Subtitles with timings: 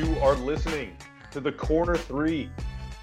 [0.00, 0.96] You are listening
[1.30, 2.50] to the Corner 3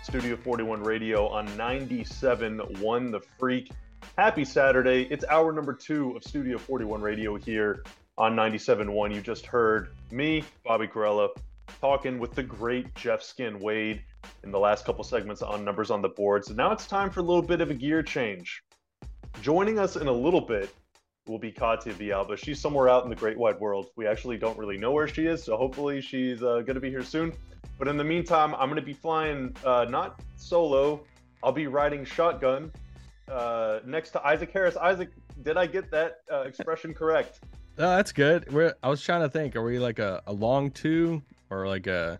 [0.01, 3.69] Studio 41 Radio on 97.1 The Freak.
[4.17, 5.03] Happy Saturday.
[5.11, 7.83] It's hour number two of Studio 41 Radio here
[8.17, 9.13] on 97.1.
[9.13, 11.29] You just heard me, Bobby Karalla,
[11.79, 14.01] talking with the great Jeff Skin Wade
[14.43, 16.45] in the last couple segments on Numbers on the Board.
[16.45, 18.63] So now it's time for a little bit of a gear change.
[19.43, 20.73] Joining us in a little bit
[21.27, 22.37] will be Katya Villalba.
[22.37, 23.87] She's somewhere out in the great wide world.
[23.95, 26.89] We actually don't really know where she is, so hopefully she's uh, going to be
[26.89, 27.33] here soon.
[27.77, 31.01] But in the meantime, I'm going to be flying uh, not solo.
[31.43, 32.71] I'll be riding shotgun
[33.31, 34.75] uh, next to Isaac Harris.
[34.77, 35.09] Isaac,
[35.43, 37.39] did I get that uh, expression correct?
[37.77, 38.51] No, that's good.
[38.51, 39.55] We're, I was trying to think.
[39.55, 42.19] Are we like a, a long two or like a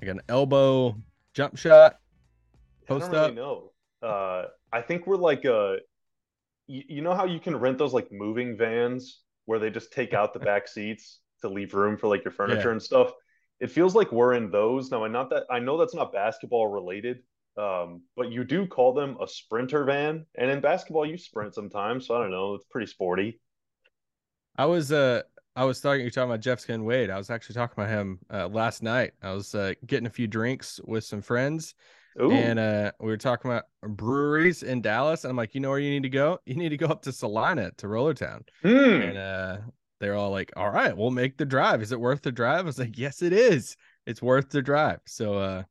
[0.00, 0.96] like an elbow
[1.34, 1.98] jump shot?
[2.86, 3.72] Post I don't really know.
[4.02, 5.78] Uh, I think we're like a
[6.70, 10.14] you, you know how you can rent those like moving vans where they just take
[10.14, 12.72] out the back seats to leave room for like your furniture yeah.
[12.72, 13.12] and stuff.
[13.58, 15.04] It feels like we're in those now.
[15.04, 17.18] And not that I know that's not basketball related,
[17.58, 22.06] um, but you do call them a sprinter van, and in basketball you sprint sometimes.
[22.06, 22.54] So I don't know.
[22.54, 23.40] It's pretty sporty.
[24.56, 25.22] I was uh
[25.56, 27.10] I was talking you're talking about Jeff Skin Wade.
[27.10, 29.12] I was actually talking about him uh, last night.
[29.22, 31.74] I was uh, getting a few drinks with some friends
[32.20, 32.30] Ooh.
[32.30, 35.78] And uh, we were talking about breweries in Dallas, and I'm like, you know where
[35.78, 36.38] you need to go?
[36.44, 38.42] You need to go up to Celina to Rollertown.
[38.62, 39.08] Mm.
[39.08, 39.56] And uh,
[40.00, 41.80] they're all like, all right, we'll make the drive.
[41.82, 42.60] Is it worth the drive?
[42.60, 43.76] I was like, yes, it is.
[44.06, 45.00] It's worth the drive.
[45.06, 45.62] So uh,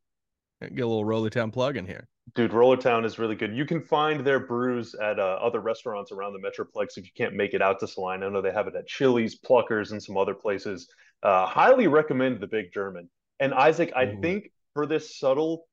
[0.61, 2.07] get a little Rollertown plug in here.
[2.35, 3.55] Dude, Rollertown is really good.
[3.55, 7.33] You can find their brews at uh, other restaurants around the Metroplex if you can't
[7.33, 8.27] make it out to Celina.
[8.27, 10.87] I know they have it at Chili's, Pluckers, and some other places.
[11.23, 13.09] Uh, highly recommend the Big German.
[13.39, 14.21] And Isaac, I Ooh.
[14.21, 15.65] think for this subtle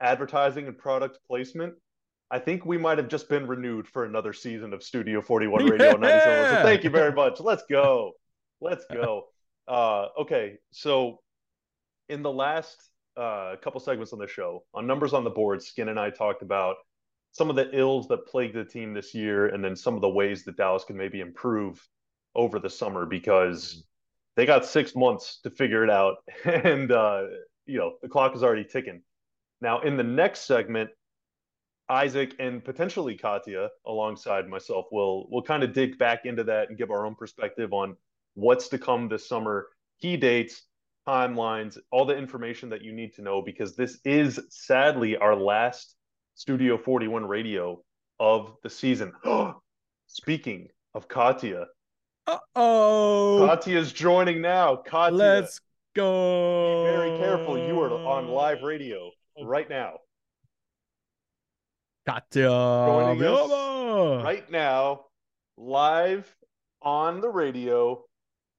[0.00, 1.74] advertising and product placement,
[2.30, 5.86] I think we might have just been renewed for another season of Studio 41 Radio
[5.86, 5.92] yeah.
[5.92, 6.54] 97.
[6.56, 7.40] So thank you very much.
[7.40, 8.12] Let's go.
[8.60, 9.26] Let's go.
[9.68, 11.20] Uh, okay, so
[12.08, 15.88] in the last uh, couple segments on the show, on numbers on the board, Skin
[15.88, 16.76] and I talked about
[17.32, 20.08] some of the ills that plagued the team this year, and then some of the
[20.08, 21.86] ways that Dallas can maybe improve
[22.34, 23.84] over the summer because
[24.36, 27.24] they got six months to figure it out, and uh,
[27.66, 29.02] you know the clock is already ticking.
[29.60, 30.90] Now, in the next segment,
[31.88, 36.76] Isaac and potentially Katya, alongside myself, will will kind of dig back into that and
[36.76, 37.96] give our own perspective on
[38.34, 39.68] what's to come this summer,
[40.00, 40.62] key dates,
[41.06, 45.94] timelines, all the information that you need to know, because this is sadly our last
[46.34, 47.80] Studio 41 radio
[48.18, 49.12] of the season.
[50.08, 51.66] Speaking of Katya,
[52.56, 54.76] oh, Katya's joining now.
[54.76, 55.60] Katya, let's
[55.94, 56.84] go.
[56.84, 57.56] Be very careful.
[57.56, 59.10] You are on live radio
[59.44, 59.98] right now.
[62.06, 65.06] Katya right now,
[65.56, 66.34] live
[66.82, 68.02] on the radio.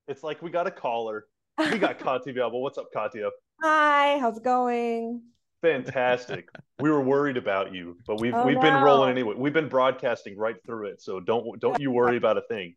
[0.07, 1.25] It's like we got a caller.
[1.57, 2.61] We got Katya available.
[2.61, 3.29] What's up, Katya?
[3.61, 5.21] Hi, how's it going?
[5.61, 6.49] Fantastic.
[6.79, 8.61] we were worried about you, but we've oh, we've no.
[8.61, 9.33] been rolling anyway.
[9.35, 12.75] We've been broadcasting right through it, so don't don't you worry about a thing.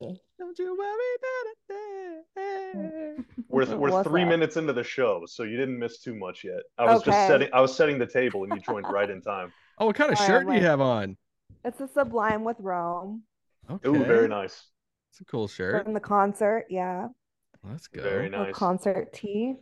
[0.00, 3.24] Don't you worry about it.
[3.48, 4.30] We're we're three that?
[4.30, 6.60] minutes into the show, so you didn't miss too much yet.
[6.76, 7.10] I was okay.
[7.10, 9.52] just setting I was setting the table, and you joined right in time.
[9.80, 11.16] Oh, what kind of shirt do you have on?
[11.64, 13.22] It's a Sublime with Rome.
[13.70, 13.88] Okay.
[13.88, 14.66] Ooh, very nice.
[15.12, 15.84] It's a cool shirt.
[15.84, 17.06] From the concert, yeah.
[17.62, 18.02] Let's go.
[18.02, 18.50] Very nice.
[18.50, 19.54] A concert tee.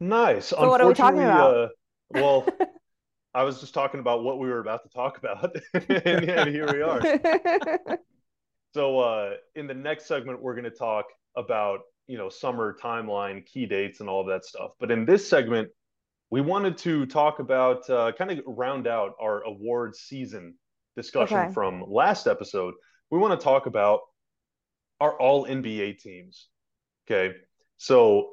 [0.00, 0.46] Nice.
[0.46, 1.54] So what are we talking about?
[1.54, 1.68] Uh,
[2.12, 2.46] well,
[3.34, 6.72] I was just talking about what we were about to talk about, and, and here
[6.72, 7.98] we are.
[8.74, 11.04] So uh, in the next segment, we're going to talk
[11.36, 14.72] about you know summer timeline, key dates, and all of that stuff.
[14.80, 15.68] But in this segment,
[16.30, 20.54] we wanted to talk about uh, kind of round out our award season
[20.96, 21.52] discussion okay.
[21.52, 22.74] from last episode.
[23.12, 24.00] We want to talk about
[25.00, 26.48] our all NBA teams.
[27.06, 27.36] Okay,
[27.76, 28.30] so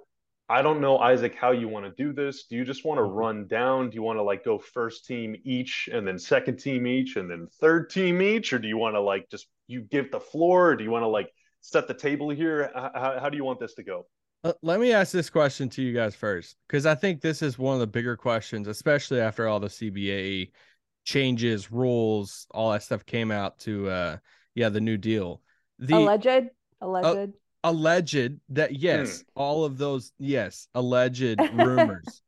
[0.52, 2.44] I don't know, Isaac, how you want to do this.
[2.44, 3.90] Do you just want to run down?
[3.90, 7.32] Do you want to like go first team each and then second team each and
[7.32, 8.52] then third team each?
[8.52, 10.72] Or do you want to like just you give the floor?
[10.72, 11.32] Or do you want to like
[11.62, 12.70] set the table here?
[12.76, 14.08] How, how do you want this to go?
[14.44, 17.58] Uh, let me ask this question to you guys first, because I think this is
[17.58, 20.52] one of the bigger questions, especially after all the CBA
[21.06, 24.18] changes, rules, all that stuff came out to, uh,
[24.54, 25.42] yeah, the new deal.
[25.80, 26.50] The alleged,
[26.82, 27.28] alleged, uh,
[27.64, 29.40] alleged that yes, hmm.
[29.40, 32.22] all of those, yes, alleged rumors.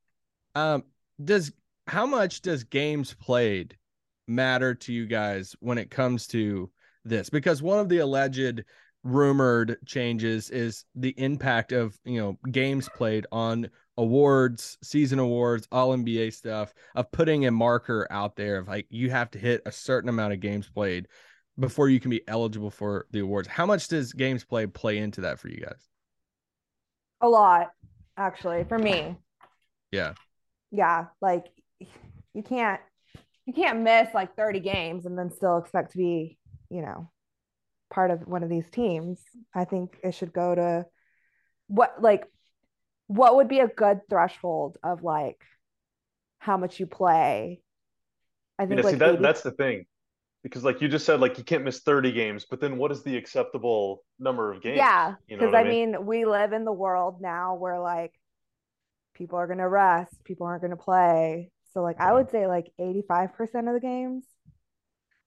[0.56, 0.84] um,
[1.24, 1.52] does
[1.88, 3.78] how much does games played
[4.28, 6.70] matter to you guys when it comes to
[7.04, 8.64] this because one of the alleged
[9.04, 15.96] rumored changes is the impact of you know games played on awards season awards all
[15.96, 19.72] nba stuff of putting a marker out there of like you have to hit a
[19.72, 21.08] certain amount of games played
[21.60, 25.22] before you can be eligible for the awards how much does games play play into
[25.22, 25.90] that for you guys
[27.22, 27.72] a lot
[28.18, 29.18] actually, for me.
[29.92, 30.14] Yeah.
[30.72, 31.46] Yeah, like
[32.34, 32.82] you can't
[33.46, 36.38] you can't miss like 30 games and then still expect to be,
[36.70, 37.10] you know,
[37.92, 39.20] part of one of these teams.
[39.54, 40.86] I think it should go to
[41.68, 42.26] what like
[43.08, 45.42] what would be a good threshold of like
[46.40, 47.62] how much you play.
[48.58, 49.86] I think Yeah, like see that 80 that's the thing.
[50.44, 53.02] Because like you just said, like you can't miss 30 games, but then what is
[53.04, 54.78] the acceptable number of games?
[54.78, 58.14] Yeah, You know because what I mean, we live in the world now where like
[59.14, 61.52] people are gonna rest, people aren't gonna play.
[61.74, 64.26] So like I would say like 85% of the games.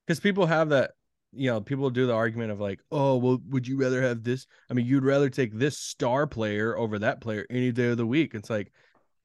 [0.06, 0.92] because people have that
[1.32, 4.46] you know people do the argument of like oh well would you rather have this
[4.70, 8.06] i mean you'd rather take this star player over that player any day of the
[8.06, 8.72] week it's like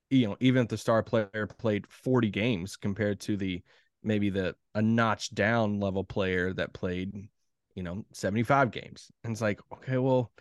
[0.09, 3.61] you know even if the star player played 40 games compared to the
[4.03, 7.27] maybe the a notch down level player that played
[7.75, 10.31] you know 75 games and it's like okay well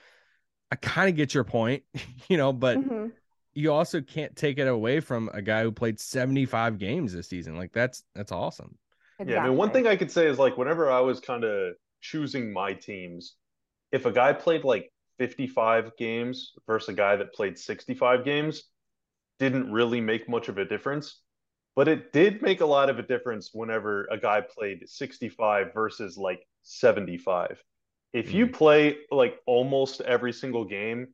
[0.73, 1.85] i kind of get your point
[2.29, 3.13] you know but Mhm.
[3.55, 7.57] you also can't take it away from a guy who played 75 games this season
[7.57, 8.79] like that's that's awesome
[9.25, 11.75] Yeah, I mean, one thing I could say is like whenever I was kind of
[12.01, 13.37] choosing my teams,
[13.93, 18.65] if a guy played like 55 games versus a guy that played 65 games,
[19.39, 21.21] didn't really make much of a difference.
[21.77, 26.19] But it did make a lot of a difference whenever a guy played 65 versus
[26.19, 27.63] like 75.
[28.13, 28.55] If you mm-hmm.
[28.55, 31.09] play like almost every single game,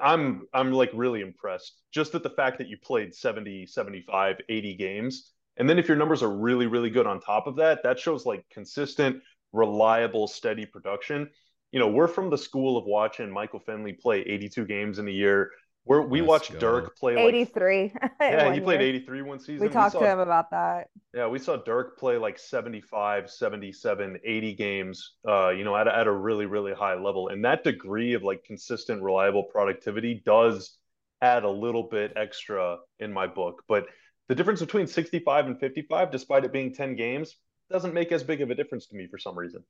[0.00, 4.74] I'm I'm like really impressed just at the fact that you played 70, 75, 80
[4.74, 5.32] games.
[5.56, 8.26] And then if your numbers are really, really good on top of that, that shows
[8.26, 9.22] like consistent,
[9.52, 11.30] reliable, steady production.
[11.72, 15.12] You know, we're from the school of watching Michael Finley play 82 games in a
[15.12, 15.50] year.
[15.86, 16.58] We're, we Let's watched go.
[16.58, 17.92] Dirk play like 83.
[18.20, 19.60] yeah, one he played 83 one season.
[19.60, 20.88] We talked saw, to him about that.
[21.14, 25.96] yeah, we saw Dirk play like 75, 77, 80 games, uh, you know, at, a-
[25.96, 27.28] at a really, really high level.
[27.28, 30.76] And that degree of like consistent, reliable productivity does
[31.22, 33.62] add a little bit extra in my book.
[33.68, 33.86] But
[34.28, 37.36] the difference between 65 and 55, despite it being 10 games,
[37.70, 39.62] doesn't make as big of a difference to me for some reason.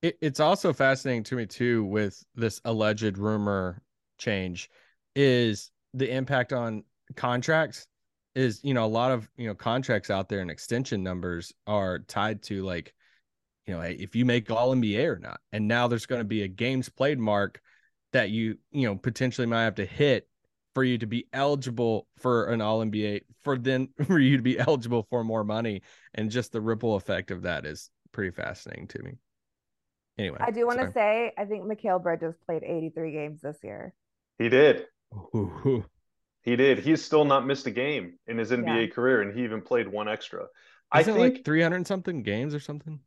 [0.00, 3.82] It, it's also fascinating to me too with this alleged rumor
[4.16, 4.70] change
[5.14, 6.84] is the impact on
[7.16, 7.86] contracts
[8.34, 11.98] is you know a lot of you know contracts out there and extension numbers are
[12.00, 12.94] tied to like
[13.66, 16.42] you know if you make all NBA or not and now there's going to be
[16.42, 17.60] a games played mark
[18.12, 20.28] that you you know potentially might have to hit
[20.74, 24.58] for you to be eligible for an all NBA for then for you to be
[24.58, 25.82] eligible for more money
[26.14, 29.18] and just the ripple effect of that is pretty fascinating to me
[30.18, 33.92] anyway I do want to say I think Mikal Bridges played 83 games this year.
[34.38, 34.86] He did.
[35.14, 35.84] Ooh.
[36.42, 36.78] He did.
[36.78, 40.08] He's still not missed a game in his NBA career, and he even played one
[40.08, 40.46] extra.
[40.90, 43.00] I Isn't it think like 300 something games or something?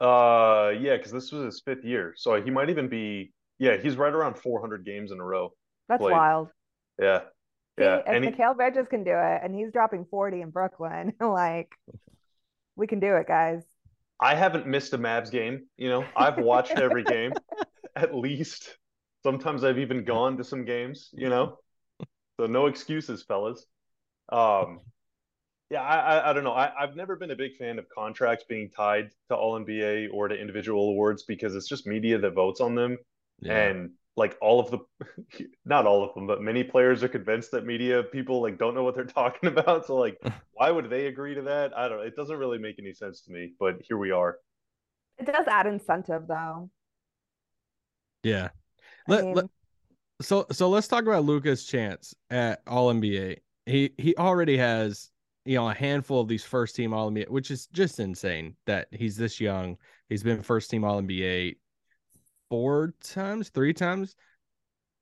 [0.00, 3.32] Uh, yeah, because this was his fifth year, so he might even be.
[3.58, 5.52] Yeah, he's right around 400 games in a row.
[5.88, 6.12] That's Played.
[6.12, 6.48] wild.
[7.00, 7.20] Yeah,
[7.78, 10.50] See, yeah, if and he, Mikal Bridges can do it and he's dropping 40 in
[10.50, 11.70] Brooklyn, like
[12.76, 13.62] we can do it, guys.
[14.20, 15.66] I haven't missed a Mavs game.
[15.76, 17.32] You know, I've watched every game
[17.96, 18.76] at least.
[19.22, 21.10] Sometimes I've even gone to some games.
[21.12, 21.58] You know,
[22.40, 23.66] so no excuses, fellas.
[24.30, 24.80] Um,
[25.70, 26.52] yeah, I, I, I don't know.
[26.52, 30.28] I, I've never been a big fan of contracts being tied to All NBA or
[30.28, 32.98] to individual awards because it's just media that votes on them.
[33.48, 34.78] and like all of the
[35.64, 38.84] not all of them but many players are convinced that media people like don't know
[38.84, 40.18] what they're talking about so like
[40.52, 43.22] why would they agree to that i don't know it doesn't really make any sense
[43.22, 44.36] to me but here we are
[45.16, 46.70] It does add incentive though.
[48.22, 48.50] yeah.
[49.08, 49.46] Let, mean, let,
[50.20, 53.38] so so let's talk about Luka's Chance at All NBA.
[53.66, 55.10] He he already has
[55.44, 58.88] you know a handful of these first team All NBA, which is just insane that
[58.90, 59.76] he's this young.
[60.08, 61.56] He's been first team All NBA
[62.50, 64.14] four times, three times,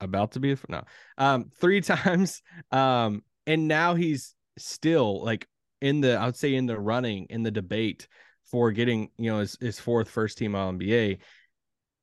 [0.01, 0.85] about to be no,
[1.19, 2.43] um, three times.
[2.71, 5.47] Um, and now he's still like
[5.81, 8.09] in the I would say in the running in the debate
[8.51, 11.19] for getting you know his, his fourth first team All NBA.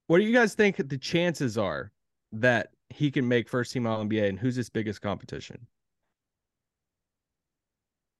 [0.07, 1.91] What do you guys think the chances are
[2.31, 5.67] that he can make first team All NBA, and who's his biggest competition?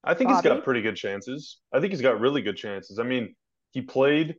[0.04, 1.58] i think he's got pretty good chances.
[1.72, 2.98] I think he's got really good chances.
[2.98, 3.34] I mean
[3.72, 4.36] he played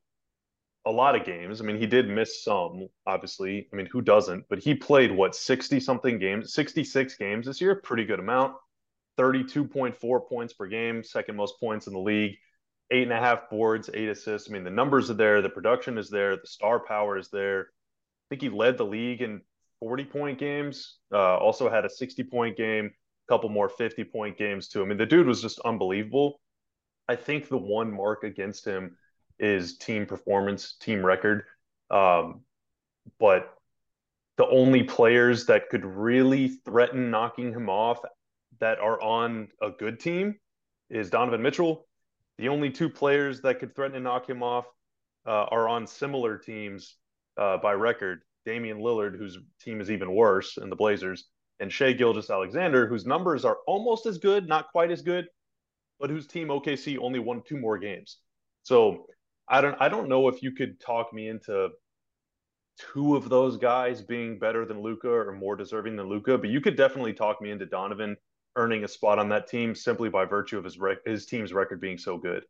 [0.86, 1.62] a lot of games.
[1.62, 3.68] I mean he did miss some obviously.
[3.72, 4.46] I mean who doesn't?
[4.50, 7.76] But he played what 60 something games 66 games this year?
[7.76, 8.56] Pretty good amount.
[9.20, 12.38] 32.4 points per game, second most points in the league,
[12.92, 14.50] eight and a half boards, eight assists.
[14.50, 17.62] I mean, the numbers are there, the production is there, the star power is there.
[17.62, 19.42] I think he led the league in
[19.80, 24.38] 40 point games, uh, also had a 60 point game, a couple more 50 point
[24.38, 24.82] games too.
[24.82, 26.40] I mean, the dude was just unbelievable.
[27.08, 28.98] I think the one mark against him
[29.40, 31.44] is team performance, team record.
[31.90, 32.42] Um,
[33.20, 33.54] but
[34.38, 38.00] the only players that could really threaten knocking him off
[38.60, 40.36] that are on a good team
[40.90, 41.88] is Donovan Mitchell.
[42.40, 44.66] The only two players that could threaten to knock him off
[45.28, 46.96] uh, are on similar teams
[47.38, 48.22] uh, by record.
[48.46, 51.26] Damian Lillard, whose team is even worse in the Blazers,
[51.60, 55.28] and Shai Gilgeous-Alexander, whose numbers are almost as good, not quite as good,
[56.00, 58.20] but whose team OKC only won two more games.
[58.64, 59.08] So
[59.50, 61.72] I don't I don't know if you could talk me into
[62.94, 66.62] two of those guys being better than Luka or more deserving than Luka, but you
[66.62, 68.16] could definitely talk me into Donovan
[68.56, 71.80] earning a spot on that team simply by virtue of his rec- his team's record
[71.82, 72.44] being so good.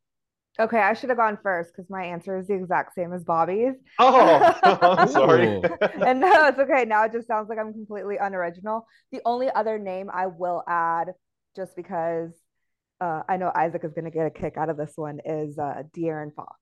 [0.59, 3.75] Okay, I should have gone first because my answer is the exact same as Bobby's.
[3.97, 5.61] Oh, I'm sorry.
[6.05, 6.83] and no, it's okay.
[6.85, 8.85] Now it just sounds like I'm completely unoriginal.
[9.11, 11.13] The only other name I will add,
[11.55, 12.31] just because
[12.99, 15.57] uh, I know Isaac is going to get a kick out of this one, is
[15.57, 16.59] uh, De'Aaron Fox.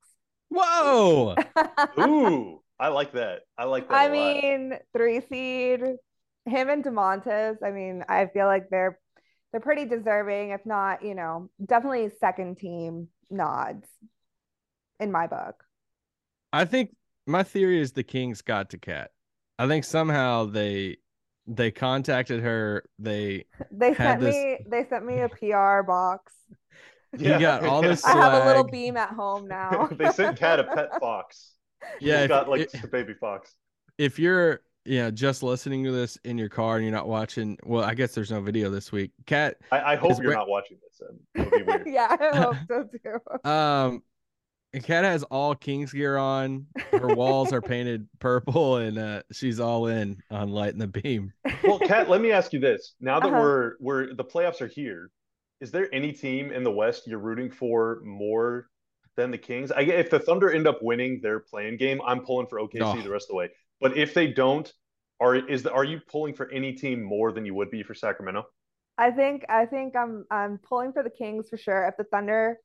[0.50, 1.36] Whoa!
[2.00, 3.42] Ooh, I like that.
[3.58, 3.96] I like that.
[3.96, 5.82] I mean, three seed,
[6.46, 7.58] him and Domantas.
[7.64, 9.00] I mean, I feel like they're
[9.58, 13.88] they're pretty deserving, if not, you know, definitely second team nods
[15.00, 15.64] in my book.
[16.54, 16.96] I think
[17.26, 19.10] my theory is the Kings got to Cat.
[19.58, 20.98] I think somehow they
[21.48, 22.84] they contacted her.
[23.00, 24.36] They they sent this...
[24.36, 26.34] me they sent me a PR box.
[27.18, 27.34] Yeah.
[27.34, 28.06] You got all this.
[28.06, 29.90] I have a little beam at home now.
[29.92, 31.54] they sent Cat a pet fox.
[32.00, 33.56] Yeah, He's got like it, a baby fox.
[33.98, 37.58] If you're yeah, just listening to this in your car and you're not watching.
[37.64, 39.12] Well, I guess there's no video this week.
[39.26, 40.88] Cat, I, I hope you're not watching this.
[41.86, 42.90] yeah, I hope so
[43.44, 43.50] too.
[43.50, 44.04] Um,
[44.84, 46.68] Cat has all Kings gear on.
[46.92, 51.34] Her walls are painted purple, and uh, she's all in on lighting the beam.
[51.64, 53.40] Well, Cat, let me ask you this: Now that uh-huh.
[53.40, 55.12] we're we're the playoffs are here,
[55.62, 58.68] is there any team in the West you're rooting for more
[59.16, 59.72] than the Kings?
[59.72, 63.02] I if the Thunder end up winning their playing game, I'm pulling for OKC oh.
[63.02, 63.50] the rest of the way.
[63.80, 64.72] But if they don't,
[65.20, 67.94] are is the, are you pulling for any team more than you would be for
[67.94, 68.46] Sacramento?
[68.98, 71.88] I think I think I'm I'm pulling for the Kings for sure.
[71.88, 72.58] If the Thunder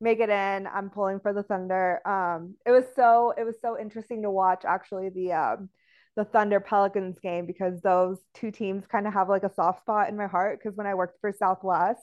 [0.00, 2.06] make it in, I'm pulling for the Thunder.
[2.06, 5.68] Um, it was so it was so interesting to watch actually the um,
[6.16, 10.08] the Thunder Pelicans game because those two teams kind of have like a soft spot
[10.08, 12.02] in my heart because when I worked for Southwest,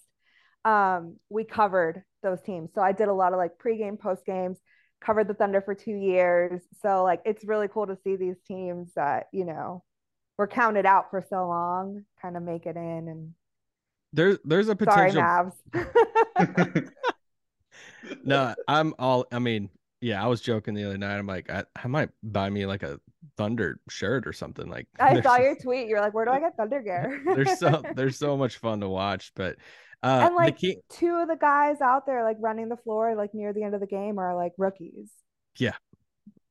[0.65, 2.71] um, we covered those teams.
[2.75, 4.59] So I did a lot of like pregame, post games
[5.01, 6.61] covered the Thunder for two years.
[6.81, 9.83] So like it's really cool to see these teams that, you know,
[10.37, 13.33] were counted out for so long kind of make it in and
[14.13, 16.91] there's there's a potential Sorry, Mavs.
[18.23, 19.69] no, I'm all I mean,
[20.01, 21.17] yeah, I was joking the other night.
[21.17, 22.99] I'm like, I, I might buy me like a
[23.37, 24.69] Thunder shirt or something.
[24.69, 25.87] Like I saw your tweet.
[25.87, 27.21] You're like, where do I get Thunder gear?
[27.35, 29.31] there's so there's so much fun to watch.
[29.35, 29.57] But
[30.03, 30.77] uh, and like key...
[30.89, 33.81] two of the guys out there like running the floor like near the end of
[33.81, 35.11] the game are like rookies.
[35.57, 35.75] Yeah.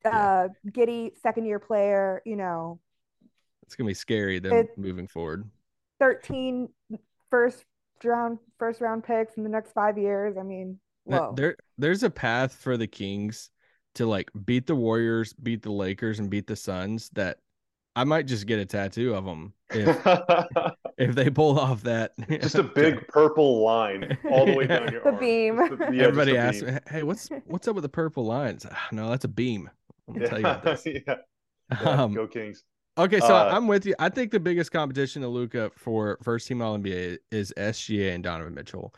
[0.05, 0.71] Uh, yeah.
[0.71, 2.23] Giddey, second year player.
[2.25, 2.81] You know,
[3.63, 5.49] it's gonna be scary then moving forward.
[6.01, 6.69] 13
[7.31, 7.65] first
[8.05, 10.37] round first round picks in the next five years.
[10.39, 11.35] I mean, whoa.
[11.37, 13.51] There there's a path for the Kings
[13.95, 17.39] to like beat the Warriors, beat the Lakers, and beat the Suns that
[17.97, 20.07] I might just get a tattoo of them if,
[20.99, 22.13] if they pull off that.
[22.29, 25.19] Just a big purple line all the way down your the arm.
[25.19, 25.57] beam.
[25.57, 29.11] The, yeah, Everybody asks me, "Hey, what's what's up with the purple lines?" Ah, no,
[29.11, 29.69] that's a beam.
[30.09, 30.31] I'm gonna yeah.
[30.31, 30.87] tell you about this.
[30.87, 31.15] yeah.
[31.83, 32.65] yeah um, go Kings.
[32.99, 33.95] Okay, so uh, I'm with you.
[33.99, 38.23] I think the biggest competition to Luka for first team All NBA is SGA and
[38.23, 38.95] Donovan Mitchell.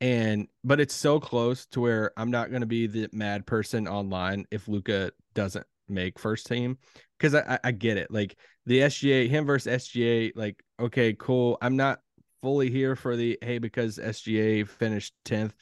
[0.00, 3.86] And but it's so close to where I'm not going to be the mad person
[3.86, 6.78] online if Luka doesn't make first team
[7.18, 8.10] because I, I get it.
[8.10, 8.36] Like
[8.66, 11.58] the SGA, him versus SGA, like, okay, cool.
[11.60, 12.00] I'm not
[12.42, 15.54] fully here for the hey, because SGA finished 10th,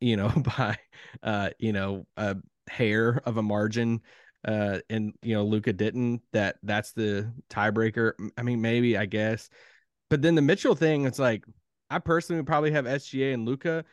[0.00, 0.76] you know, by
[1.22, 2.36] uh, you know, a
[2.68, 4.00] hair of a margin.
[4.46, 8.12] Uh, and you know, Luka didn't, that that's the tiebreaker.
[8.36, 9.48] I mean, maybe I guess.
[10.08, 11.44] But then the Mitchell thing, it's like
[11.90, 13.84] I personally would probably have SGA and Luka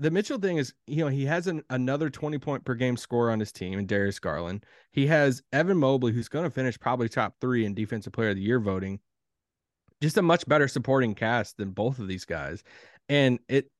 [0.00, 3.30] the Mitchell thing is, you know, he has an, another 20 point per game score
[3.30, 4.64] on his team and Darius Garland.
[4.92, 8.36] He has Evan Mobley, who's going to finish probably top three in defensive player of
[8.36, 8.98] the year voting.
[10.00, 12.64] Just a much better supporting cast than both of these guys.
[13.10, 13.70] And it,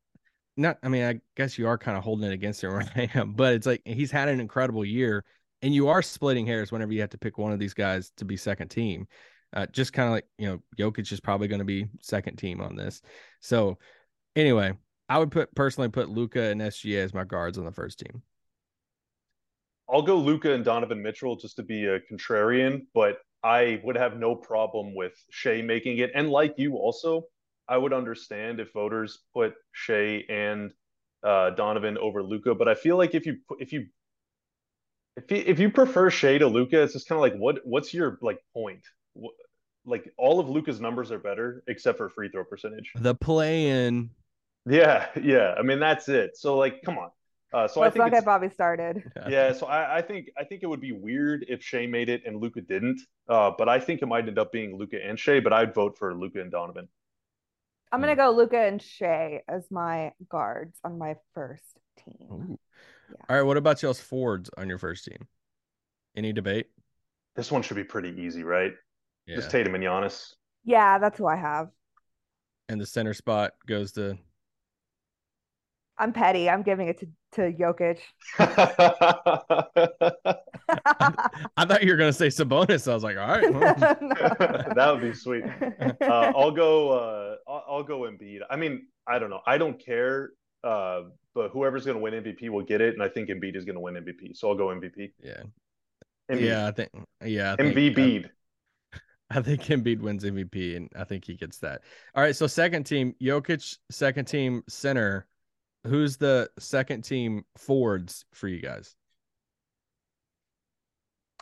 [0.59, 3.25] not, I mean, I guess you are kind of holding it against him right now,
[3.25, 5.25] but it's like he's had an incredible year
[5.62, 8.27] and you are splitting hairs whenever you have to pick one of these guys to
[8.27, 9.07] be second team.
[9.55, 12.61] Uh, just kind of like, you know, Jokic is probably going to be second team
[12.61, 13.00] on this.
[13.41, 13.79] So,
[14.37, 14.75] anyway,
[15.11, 18.23] I would put personally put Luka and SGA as my guards on the first team.
[19.93, 24.17] I'll go Luka and Donovan Mitchell just to be a contrarian, but I would have
[24.17, 26.12] no problem with Shai making it.
[26.14, 27.25] And like you, also,
[27.69, 30.73] I would understand if voters put Shai and
[31.25, 32.55] uh, Donovan over Luka.
[32.55, 33.87] But I feel like if you if you
[35.17, 37.93] if you, if you prefer Shai to Luka, it's just kind of like what what's
[37.93, 38.85] your like point?
[39.87, 42.93] like all of Luka's numbers are better except for free throw percentage.
[42.95, 44.11] The play in.
[44.67, 45.55] Yeah, yeah.
[45.59, 46.37] I mean that's it.
[46.37, 47.11] So like, come on.
[47.52, 49.02] Uh, so Let's I think not get Bobby started.
[49.26, 49.52] yeah.
[49.52, 52.40] So I, I think I think it would be weird if Shai made it and
[52.40, 53.00] Luka didn't.
[53.29, 55.40] Uh, but I think it might end up being Luka and Shai.
[55.40, 56.88] But I'd vote for Luka and Donovan.
[57.93, 61.64] I'm gonna go Luka and Shai as my guards on my first
[61.99, 62.57] team.
[63.09, 63.17] Yeah.
[63.29, 63.43] All right.
[63.43, 65.26] What about y'all's forwards on your first team?
[66.17, 66.67] Any debate?
[67.35, 68.73] This one should be pretty easy, right?
[69.26, 69.37] Yeah.
[69.37, 70.35] Just Tatum and Giannis.
[70.64, 71.71] Yeah, that's who I have.
[72.69, 74.19] and the center spot goes to.
[76.00, 76.49] I'm petty.
[76.49, 77.99] I'm giving it to to Jokic.
[81.57, 82.90] I thought you were gonna say Sabonis.
[82.90, 83.52] I was like, all right.
[83.52, 83.75] well,
[84.75, 85.45] that would be sweet.
[86.00, 86.90] Uh, I'll go.
[86.90, 88.40] Uh, I'll, I'll go Embiid.
[88.49, 89.42] I mean, I don't know.
[89.47, 90.30] I don't care.
[90.64, 91.02] Uh,
[91.35, 93.75] but whoever's going to win MVP will get it, and I think Embiid is going
[93.75, 94.37] to win MVP.
[94.37, 95.12] So I'll go MVP.
[95.23, 95.42] yeah.
[96.30, 96.40] Embiid.
[96.40, 96.66] Yeah.
[96.66, 96.90] I think.
[97.25, 97.52] Yeah.
[97.52, 98.30] I think, Embiid.
[98.95, 101.83] I, I think Embiid wins MVP, and I think he gets that.
[102.14, 102.35] All right.
[102.35, 105.26] So second team, Jokic, second team center.
[105.87, 108.94] Who's the second team forwards for you guys?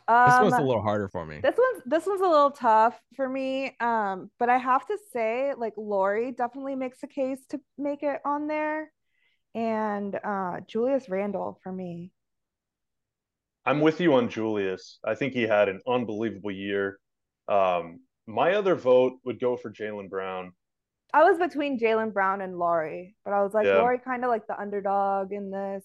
[0.07, 1.39] This Um, one's a little harder for me.
[1.39, 3.75] This one's this one's a little tough for me.
[3.79, 8.19] Um, but I have to say, like Lauri definitely makes a case to make it
[8.25, 8.91] on there.
[9.53, 12.11] And uh Julius Randle for me.
[13.65, 14.99] I'm with you on Julius.
[15.05, 16.97] I think he had an unbelievable year.
[17.47, 20.53] Um, my other vote would go for Jaylen Brown.
[21.13, 23.77] I was between Jaylen Brown and Lauri, but I was like, Yeah.
[23.77, 25.83] Lauri kind of like the underdog in this.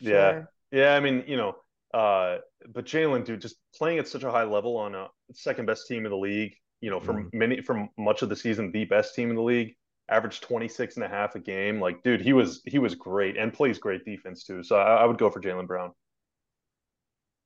[0.00, 0.30] Yeah.
[0.30, 0.48] Sure.
[0.70, 1.56] Yeah, I mean, you know,
[1.92, 2.38] uh,
[2.72, 6.06] but Jaylen, dude, just playing at such a high level on a second best team
[6.06, 7.34] in the league, you know, for Mhm.
[7.34, 9.76] many from much of the season, the best team in the league,
[10.08, 11.80] averaged 26 and a half a game.
[11.80, 14.62] Like, dude, he was he was great and plays great defense too.
[14.62, 15.92] So I, I would go for Jaylen Brown.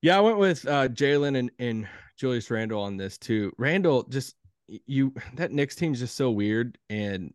[0.03, 3.53] Yeah, I went with uh, Jaylen and, and Julius Randle on this too.
[3.59, 4.37] Randle just
[4.69, 7.33] you that Knicks team is just so weird, and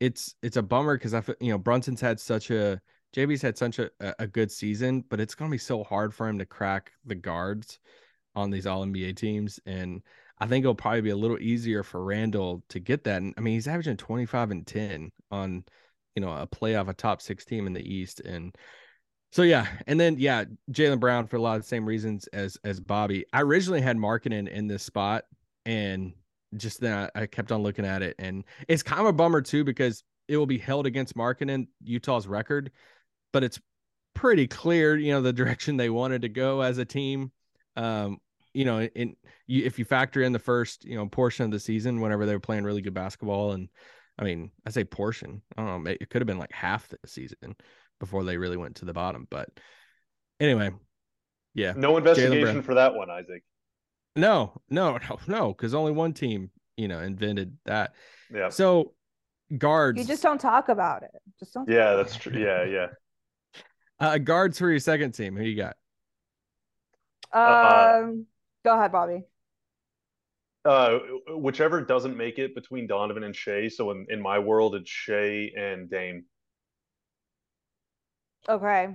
[0.00, 2.80] it's it's a bummer because I you know Brunson's had such a
[3.14, 6.38] JB's had such a, a good season, but it's gonna be so hard for him
[6.38, 7.78] to crack the guards
[8.34, 10.02] on these All NBA teams, and
[10.38, 13.22] I think it'll probably be a little easier for Randle to get that.
[13.22, 15.64] And I mean, he's averaging twenty five and ten on
[16.16, 18.56] you know a playoff, a top six team in the East, and
[19.32, 22.56] so yeah, and then yeah, Jaylen Brown for a lot of the same reasons as
[22.64, 23.24] as Bobby.
[23.32, 25.24] I originally had Markkanen in this spot,
[25.66, 26.12] and
[26.56, 29.40] just then I, I kept on looking at it, and it's kind of a bummer
[29.40, 32.70] too because it will be held against Markkanen, Utah's record,
[33.32, 33.60] but it's
[34.14, 37.32] pretty clear, you know, the direction they wanted to go as a team.
[37.76, 38.18] Um,
[38.52, 41.58] you know, in you, if you factor in the first, you know, portion of the
[41.58, 43.68] season, whenever they were playing really good basketball, and
[44.18, 46.98] I mean, I say portion, I don't know, it could have been like half the
[47.04, 47.56] season
[47.98, 49.26] before they really went to the bottom.
[49.28, 49.48] But
[50.38, 50.70] anyway,
[51.54, 53.42] yeah, No investigation for that one, Isaac.
[54.16, 57.94] No, no, no, no, because only one team, you know, invented that.
[58.32, 58.48] Yeah.
[58.48, 58.92] So
[59.58, 61.10] guards, You just don't talk about it.
[61.38, 61.68] Just don't.
[61.68, 62.38] Yeah, that's true.
[62.38, 62.86] Yeah, yeah.
[64.00, 65.36] uh, guards for your second team.
[65.36, 65.76] Who you got?
[67.32, 68.26] Uh, Um,
[68.64, 69.24] go ahead, Bobby.
[70.64, 70.98] Uh,
[71.28, 73.68] whichever doesn't make it between Donovan and Shai.
[73.68, 76.24] So in, in my world, it's Shai and Dame.
[78.48, 78.88] Okay,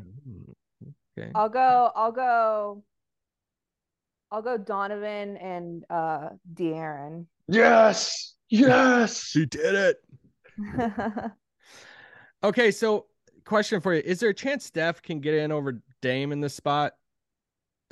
[1.17, 1.31] Okay.
[1.35, 1.91] I'll go.
[1.95, 2.83] I'll go.
[4.31, 7.25] I'll go Donovan and uh De'Aaron.
[7.47, 8.35] Yes.
[8.49, 9.23] Yes.
[9.29, 9.97] She did it.
[12.41, 13.07] Okay, so
[13.43, 16.53] question for you: Is there a chance Steph can get in over Dame in this
[16.53, 16.93] spot?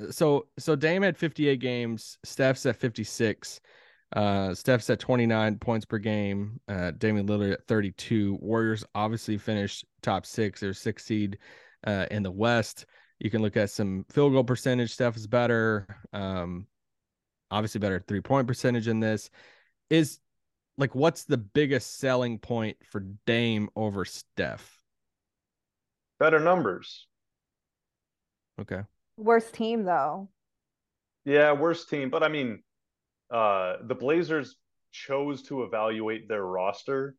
[0.10, 2.18] So, so Dame had 58 games.
[2.24, 3.60] Steph's at 56.
[4.16, 6.62] Uh, Steph's at 29 points per game.
[6.70, 8.38] Uh, Damian Lillard at 32.
[8.40, 10.62] Warriors obviously finished top six.
[10.62, 11.40] They're six seed
[11.86, 12.86] uh, in the West.
[13.20, 14.94] You can look at some field goal percentage.
[14.94, 15.88] Steph is better.
[16.14, 16.68] Um,
[17.50, 19.30] obviously better three point percentage in this.
[19.90, 20.20] Is
[20.78, 24.84] like what's the biggest selling point for Dame over Steph?
[26.20, 27.08] Better numbers.
[28.60, 28.82] Okay.
[29.18, 30.30] Worst team though.
[31.26, 32.10] Yeah, worst team.
[32.10, 32.64] But I mean,
[33.32, 34.56] uh, the Blazers
[34.92, 37.16] chose to evaluate their roster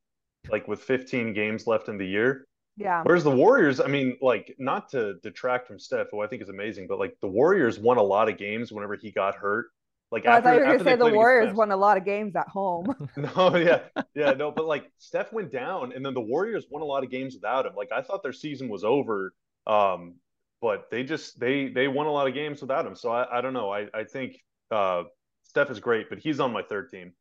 [0.51, 2.47] like with 15 games left in the year.
[2.79, 3.03] Yeah.
[3.03, 6.49] Whereas the Warriors, I mean, like, not to detract from Steph, who I think is
[6.49, 9.67] amazing, but like the Warriors won a lot of games whenever he got hurt.
[10.11, 11.97] Like Oh, I after, thought you were after gonna say the Warriors won a lot
[11.99, 12.95] of games at home.
[13.17, 13.81] No, yeah,
[14.15, 17.11] yeah, no, but like Steph went down, and then the Warriors won a lot of
[17.11, 17.73] games without him.
[17.77, 19.35] Like I thought their season was over,
[19.67, 20.15] um,
[20.63, 22.95] but they just they they won a lot of games without him.
[22.95, 23.71] So I, I don't know.
[23.71, 24.39] I I think
[24.71, 25.03] uh,
[25.43, 27.13] Steph is great, but he's on my third team.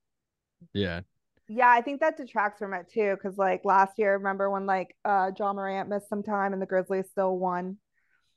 [0.74, 1.02] Yeah.
[1.49, 3.15] Yeah, I think that detracts from it too.
[3.21, 6.65] Cause like last year, remember when like uh John Morant missed some time and the
[6.65, 7.77] Grizzlies still won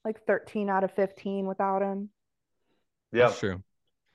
[0.05, 2.11] like 13 out of 15 without him.
[3.13, 3.63] Yeah, That's true.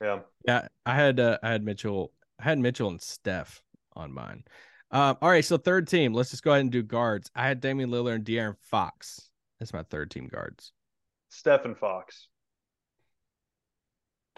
[0.00, 0.20] yeah.
[0.46, 3.62] Yeah, I had uh, I had Mitchell I had Mitchell and Steph
[3.94, 4.44] on mine.
[4.90, 6.14] Um, all right, so third team.
[6.14, 7.30] Let's just go ahead and do guards.
[7.34, 9.30] I had Damian Lillard and De'Aaron Fox.
[9.58, 10.72] That's my third team guards.
[11.28, 12.28] Steph and Fox.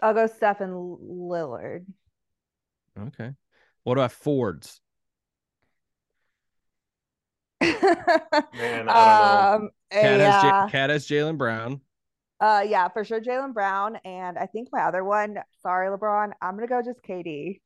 [0.01, 1.85] I'll go Steph and Lillard.
[2.99, 3.31] Okay.
[3.83, 4.81] What about Fords?
[7.61, 9.65] Man, I don't know.
[9.65, 10.31] um, Cat yeah.
[10.31, 11.81] has J- Cat has Jaylen Brown.
[12.39, 15.39] Uh, yeah, for sure, Jaylen Brown, and I think my other one.
[15.61, 16.31] Sorry, LeBron.
[16.41, 17.59] I'm gonna go just KD,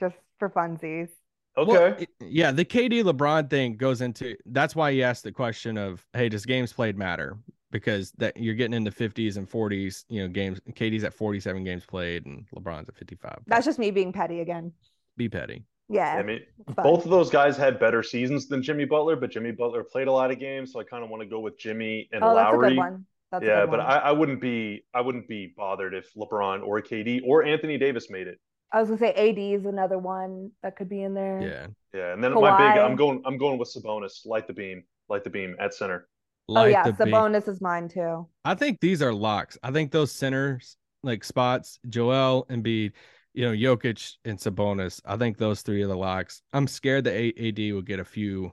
[0.00, 1.08] just for funsies.
[1.56, 1.72] Okay.
[1.72, 5.76] Well, it- yeah, the KD LeBron thing goes into that's why you asked the question
[5.76, 7.36] of, hey, does games played matter?
[7.72, 10.60] Because that you're getting into 50s and 40s, you know, games.
[10.72, 13.38] KD's at 47 games played, and LeBron's at 55.
[13.46, 14.72] That's just me being petty again.
[15.16, 15.64] Be petty.
[15.88, 19.30] Yeah, I mean, it's both of those guys had better seasons than Jimmy Butler, but
[19.30, 21.58] Jimmy Butler played a lot of games, so I kind of want to go with
[21.58, 22.70] Jimmy and Oh, that's a Lauri.
[22.70, 23.06] good one.
[23.30, 23.88] That's a yeah, good but one.
[23.88, 28.10] I, I wouldn't be I wouldn't be bothered if LeBron or KD or Anthony Davis
[28.10, 28.38] made it.
[28.72, 31.40] I was gonna say AD is another one that could be in there.
[31.42, 31.66] Yeah.
[31.94, 35.24] Yeah, and then my big I'm going I'm going with Sabonis, light the beam, light
[35.24, 36.08] the beam at center.
[36.48, 37.12] Oh Like yeah, the beam.
[37.12, 38.26] Sabonis is mine too.
[38.44, 39.58] I think these are locks.
[39.62, 42.92] I think those centers like spots, Joel and Embiid,
[43.34, 45.00] you know, Jokic and Sabonis.
[45.04, 46.42] I think those three are the locks.
[46.52, 48.52] I'm scared that A- AD will get a few,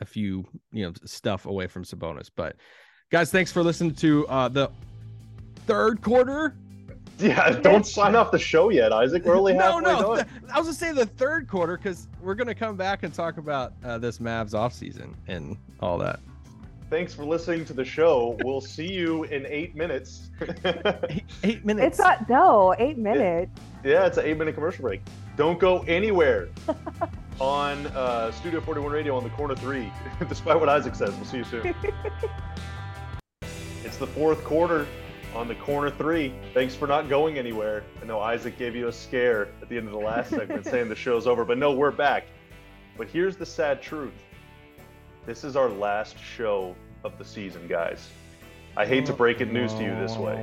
[0.00, 2.30] a few, you know, stuff away from Sabonis.
[2.34, 2.56] But
[3.10, 4.70] guys, thanks for listening to uh the
[5.66, 6.54] third quarter.
[7.18, 9.24] Yeah, don't sign off the show yet, Isaac.
[9.24, 10.26] We're only no, halfway no, done.
[10.52, 13.72] I was gonna say the third quarter because we're gonna come back and talk about
[13.84, 16.20] uh, this Mavs offseason and all that.
[16.90, 18.38] Thanks for listening to the show.
[18.42, 20.30] We'll see you in eight minutes.
[20.64, 21.86] Eight, eight minutes.
[21.86, 23.50] It's not no eight minutes.
[23.84, 25.02] Yeah, it's an eight minute commercial break.
[25.36, 26.48] Don't go anywhere
[27.40, 29.92] on uh, Studio 41 Radio on the corner three,
[30.30, 31.14] despite what Isaac says.
[31.14, 31.74] We'll see you soon.
[33.84, 34.86] it's the fourth quarter
[35.34, 36.32] on the corner three.
[36.54, 37.84] Thanks for not going anywhere.
[38.00, 40.88] I know Isaac gave you a scare at the end of the last segment saying
[40.88, 42.24] the show's over, but no, we're back.
[42.96, 44.14] But here's the sad truth
[45.28, 48.08] this is our last show of the season, guys.
[48.78, 50.36] I hate to break it news to you this way.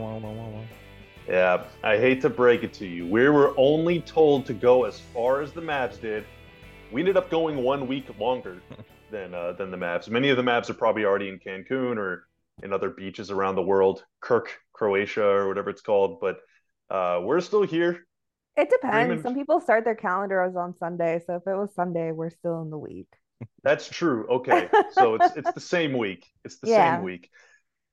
[1.28, 3.08] Yeah, I hate to break it to you.
[3.08, 6.24] We were only told to go as far as the Mavs did.
[6.92, 8.62] We ended up going one week longer
[9.12, 10.08] than uh, than the Mavs.
[10.08, 12.28] Many of the Mavs are probably already in Cancun or
[12.62, 16.20] in other beaches around the world, Krk, Croatia, or whatever it's called.
[16.22, 16.38] But
[16.92, 18.06] uh, we're still here.
[18.56, 19.08] It depends.
[19.08, 22.62] Freeman- Some people start their calendars on Sunday, so if it was Sunday, we're still
[22.62, 23.08] in the week.
[23.64, 24.28] That's true.
[24.28, 26.26] Okay, so it's it's the same week.
[26.44, 26.68] It's the Yeah.
[26.68, 27.30] same week.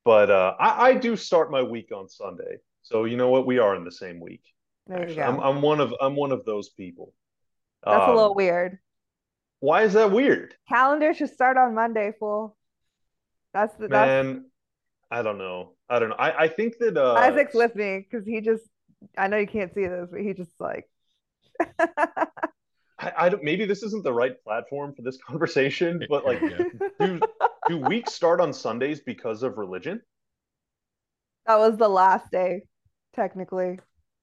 [0.05, 2.57] But uh, I, I do start my week on Sunday.
[2.83, 3.45] So you know what?
[3.47, 4.43] We are in the same week.
[4.87, 5.23] There you go.
[5.25, 7.13] I'm I'm one of I'm one of those people.
[7.89, 8.79] That's a Um, little weird.
[9.61, 10.55] Why is that weird?
[10.67, 12.57] Calendar should start on Monday, fool.
[13.53, 14.45] That's the that's Man,
[15.11, 15.75] I don't know.
[15.89, 16.15] I don't know.
[16.17, 18.63] I, I think that uh Isaac's with me because he just
[19.17, 20.89] I know you can't see this, but he just like
[23.03, 26.63] I, I don't maybe this isn't the right platform for this conversation, but like Yeah.
[26.99, 27.21] do
[27.67, 30.01] do weeks start on Sundays because of religion?
[31.45, 32.63] that was the last day,
[33.15, 33.79] technically.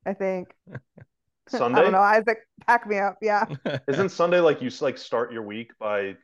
[0.07, 0.49] I think.
[1.49, 1.71] Sunday.
[1.73, 1.83] I Sunday?
[1.83, 1.99] don't know.
[2.01, 3.17] Isaac, pack me up.
[3.23, 3.47] Yeah.
[3.89, 6.17] Isn't Sunday like you like start your week by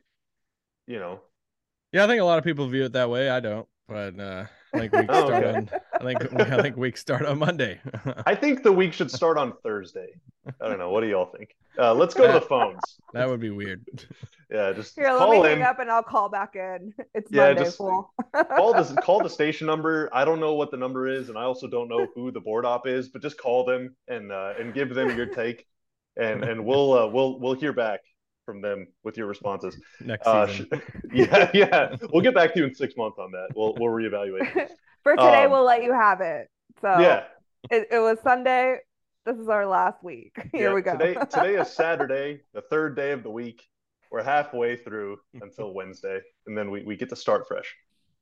[0.87, 1.21] you know
[1.91, 3.29] Yeah, I think a lot of people view it that way.
[3.29, 5.57] I don't, but uh, I think weeks Oh, start okay.
[5.57, 5.69] on.
[5.93, 7.79] I think I think weeks start on Monday.
[8.25, 10.09] I think the week should start on Thursday.
[10.61, 10.89] I don't know.
[10.89, 11.55] What do y'all think?
[11.79, 12.79] Uh, let's go to the phones.
[13.13, 13.85] that would be weird.
[14.49, 15.45] Yeah, just Here, let call me in.
[15.45, 16.93] hang up and I'll call back in.
[17.13, 18.11] It's Yeah, Monday, just- fool.
[18.55, 20.09] call this call the station number.
[20.13, 22.65] I don't know what the number is, and I also don't know who the board
[22.65, 25.65] op is, but just call them and uh, and give them your take,
[26.15, 27.99] and and we'll uh, we'll we'll hear back
[28.47, 29.77] from them with your responses.
[29.99, 30.67] Next Uh, season.
[30.73, 33.49] sh- yeah, yeah, we'll get back to you in six months on that.
[33.55, 34.69] We'll we'll reevaluate.
[35.03, 36.47] For today, Um, we'll let you have it.
[36.81, 37.25] So Yeah,
[37.69, 38.77] it, it was Sunday.
[39.25, 40.33] This is our last week.
[40.53, 40.73] Here yeah.
[40.73, 40.93] we go.
[40.97, 43.61] Today today is Saturday, the third day of the week.
[44.09, 47.75] We're halfway through until Wednesday, and then we, we get to start fresh.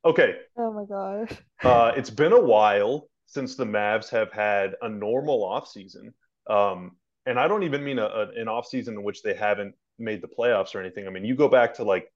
[0.03, 1.31] Okay, oh my gosh.
[1.63, 6.13] Uh, it's been a while since the Mavs have had a normal offseason.
[6.47, 6.95] Um,
[7.27, 10.27] and I don't even mean a, a, an offseason in which they haven't made the
[10.27, 11.07] playoffs or anything.
[11.07, 12.11] I mean, you go back to like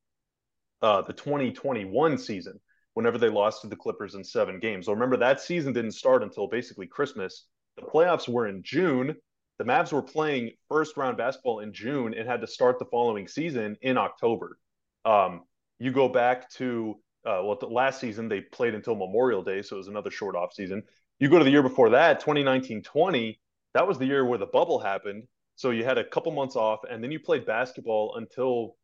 [0.82, 2.60] uh, the 2021 season,
[2.94, 4.86] whenever they lost to the Clippers in seven games.
[4.86, 7.46] So remember, that season didn't start until basically Christmas.
[7.78, 9.16] The playoffs were in June.
[9.58, 13.28] The Mavs were playing first round basketball in June and had to start the following
[13.28, 14.58] season in October.
[15.06, 15.44] Um,
[15.80, 19.76] you go back to uh, well, the last season they played until Memorial Day, so
[19.76, 20.84] it was another short off season.
[21.20, 23.38] You go to the year before that, 2019-20,
[23.74, 25.24] that was the year where the bubble happened.
[25.60, 28.78] So you had a couple months off, and then you played basketball until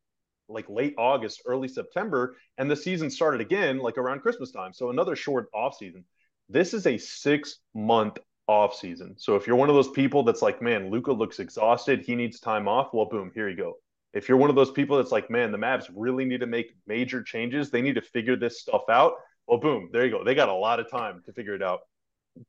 [0.50, 4.74] like late August, early September, and the season started again like around Christmas time.
[4.74, 6.04] So another short off season.
[6.50, 8.18] This is a six month
[8.50, 9.16] off season.
[9.18, 12.42] So if you're one of those people that's like, man, Luka looks exhausted, he needs
[12.42, 12.90] time off.
[12.92, 13.76] Well, boom, here you go.
[14.14, 16.76] If you're one of those people that's like, man, the Mavs really need to make
[16.86, 19.14] major changes, they need to figure this stuff out.
[19.48, 20.26] Well, boom, there you go.
[20.26, 21.80] They got a lot of time to figure it out.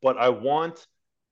[0.02, 0.84] But I want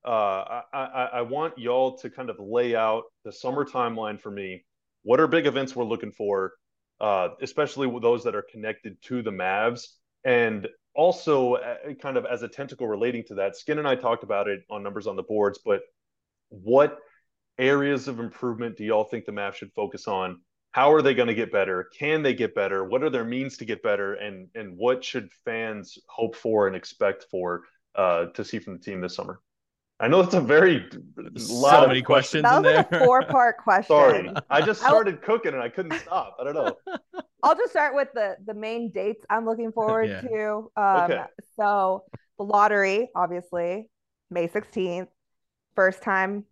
[0.04, 4.64] uh, I, I, want y'all to kind of lay out the summer timeline for me.
[5.02, 6.52] What are big events we're looking for,
[7.00, 9.86] uh, especially those that are connected to the Mavs,
[10.24, 13.56] and also uh, kind of as a tentacle relating to that.
[13.56, 15.80] Skin and I talked about it on numbers on the boards, but
[16.50, 16.98] what
[17.58, 20.38] areas of improvement do y'all think the Mavs should focus on?
[20.72, 21.88] How are they going to get better?
[21.98, 22.84] Can they get better?
[22.84, 24.14] What are their means to get better?
[24.14, 27.62] And and what should fans hope for and expect for
[27.94, 29.40] uh, to see from the team this summer?
[30.00, 32.42] I know it's a very lot so many questions.
[32.42, 33.86] That was like a four part question.
[33.86, 36.36] Sorry, I just started cooking and I couldn't stop.
[36.40, 36.76] I don't know.
[37.42, 40.20] I'll just start with the the main dates I'm looking forward yeah.
[40.22, 40.70] to.
[40.76, 41.24] Um, okay.
[41.56, 42.04] So
[42.38, 43.88] the lottery, obviously,
[44.30, 45.08] May 16th,
[45.76, 46.44] first time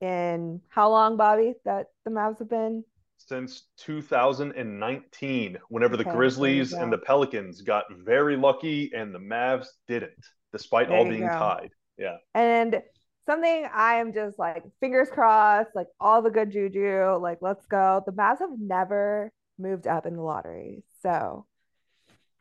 [0.00, 2.84] in how long, Bobby, that the Mavs have been?
[3.18, 9.66] Since 2019, whenever okay, the Grizzlies and the Pelicans got very lucky and the Mavs
[9.86, 11.28] didn't, despite there all being go.
[11.28, 11.70] tied.
[12.00, 12.16] Yeah.
[12.34, 12.82] And
[13.26, 18.02] something I am just like fingers crossed, like all the good juju, like let's go.
[18.06, 20.82] The Mavs have never moved up in the lottery.
[21.02, 21.46] So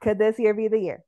[0.01, 1.03] could this year be the year?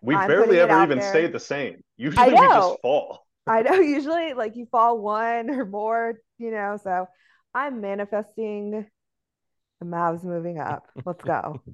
[0.00, 1.10] We I'm barely ever even there.
[1.10, 1.82] stayed the same.
[1.96, 3.26] Usually we just fall.
[3.48, 6.78] I know usually like you fall one or more, you know.
[6.82, 7.06] So
[7.52, 8.86] I'm manifesting
[9.80, 10.86] the Mavs moving up.
[11.04, 11.60] Let's go.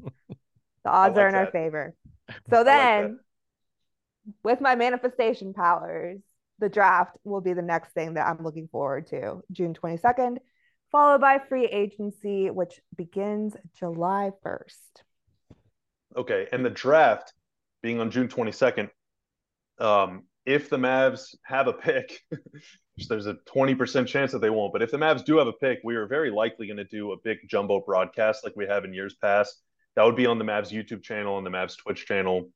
[0.84, 1.46] The odds like are in that.
[1.46, 1.94] our favor.
[2.50, 3.12] So then like
[4.42, 6.20] with my manifestation powers,
[6.58, 9.42] the draft will be the next thing that I'm looking forward to.
[9.50, 10.38] June 22nd,
[10.90, 15.02] followed by free agency, which begins July 1st.
[16.16, 16.46] Okay.
[16.52, 17.32] And the draft
[17.82, 18.90] being on June 22nd,
[19.78, 22.20] um, if the Mavs have a pick,
[23.08, 25.80] there's a 20% chance that they won't, but if the Mavs do have a pick,
[25.82, 28.92] we are very likely going to do a big jumbo broadcast like we have in
[28.92, 29.62] years past.
[29.96, 32.50] That would be on the Mavs YouTube channel and the Mavs Twitch channel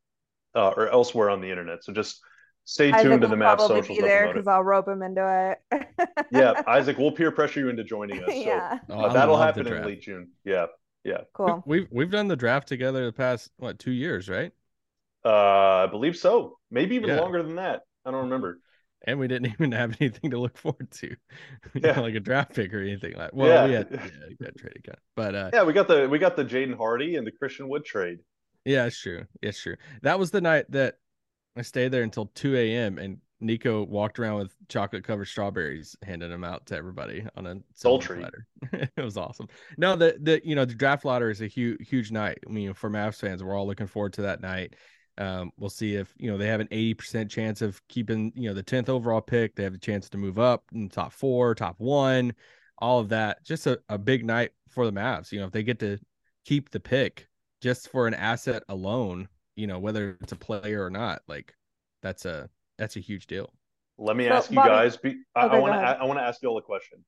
[0.56, 1.84] uh, or elsewhere on the internet.
[1.84, 2.20] So just
[2.64, 3.86] stay tuned Isaac to the Mavs socials.
[3.86, 5.86] Be there because I'll rope him into it.
[6.32, 8.30] yeah, Isaac, we'll peer pressure you into joining us.
[8.32, 10.30] So, yeah, uh, that'll happen in late June.
[10.44, 10.66] Yeah,
[11.04, 11.22] yeah.
[11.34, 11.62] Cool.
[11.66, 14.52] We've we've done the draft together the past what two years, right?
[15.24, 16.58] Uh, I believe so.
[16.70, 17.20] Maybe even yeah.
[17.20, 17.82] longer than that.
[18.04, 18.60] I don't remember.
[19.06, 21.16] And we didn't even have anything to look forward to,
[21.74, 22.00] yeah.
[22.00, 23.30] like a draft pick or anything like.
[23.32, 23.66] Well, yeah.
[23.66, 26.44] we had yeah, we got traded, but uh, yeah, we got the we got the
[26.44, 28.18] Jaden Hardy and the Christian Wood trade.
[28.66, 29.24] Yeah, it's true.
[29.40, 29.76] It's true.
[30.02, 30.96] That was the night that
[31.56, 32.98] I stayed there until 2 a.m.
[32.98, 37.56] and Nico walked around with chocolate covered strawberries, handing them out to everybody on a
[37.74, 38.46] sultry platter.
[38.96, 39.46] it was awesome.
[39.76, 42.38] No, the the you know the draft lottery is a huge huge night.
[42.46, 44.74] I mean, for Mavs fans, we're all looking forward to that night.
[45.18, 48.54] Um, we'll see if you know they have an 80% chance of keeping you know
[48.54, 49.54] the 10th overall pick.
[49.54, 52.32] They have a chance to move up in top four, top one,
[52.78, 53.44] all of that.
[53.44, 55.30] Just a, a big night for the Mavs.
[55.30, 55.98] You know, if they get to
[56.46, 57.25] keep the pick,
[57.60, 61.54] just for an asset alone, you know, whether it's a player or not, like
[62.02, 63.52] that's a that's a huge deal.
[63.98, 64.96] Let me so, ask you Bobby, guys.
[64.96, 67.04] Be, I want to I want to ask you all a question.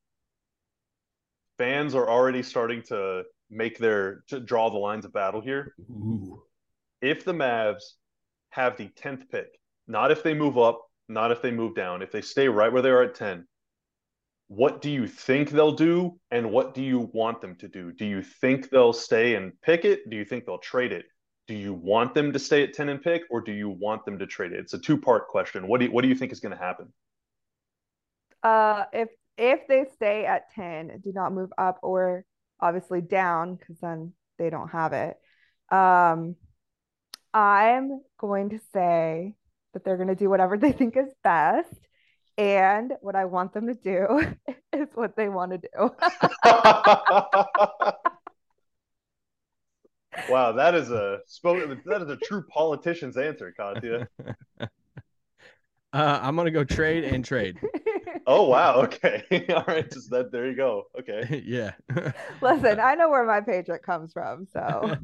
[1.59, 5.75] Fans are already starting to make their to draw the lines of battle here.
[5.91, 6.43] Ooh.
[7.03, 7.83] If the Mavs
[8.51, 9.49] have the tenth pick,
[9.87, 12.83] not if they move up, not if they move down, if they stay right where
[12.83, 13.47] they are at ten,
[14.49, 17.93] what do you think they'll do and what do you want them to do?
[17.93, 20.09] Do you think they'll stay and pick it?
[20.09, 21.05] Do you think they'll trade it?
[21.47, 24.19] Do you want them to stay at 10 and pick or do you want them
[24.19, 24.61] to trade it?
[24.61, 25.69] It's a two-part question.
[25.69, 26.93] What do you, what do you think is going to happen?
[28.43, 32.25] Uh if if they stay at 10, do not move up or
[32.61, 35.17] obviously down because then they don't have it.
[35.71, 36.37] Um
[37.35, 39.35] I'm going to say
[39.75, 41.88] that they're going to do whatever they think is best
[42.39, 44.25] and what I want them to do
[44.73, 45.69] is what they want to do.
[50.31, 51.19] wow, that is a
[51.85, 54.09] that is a true politician's answer, Katya.
[55.93, 57.59] Uh, I'm gonna go trade and trade.
[58.27, 59.25] oh wow, okay,
[59.55, 60.31] all right, just that.
[60.31, 60.85] There you go.
[60.99, 61.73] Okay, yeah.
[62.43, 64.97] Listen, I know where my paycheck comes from, so.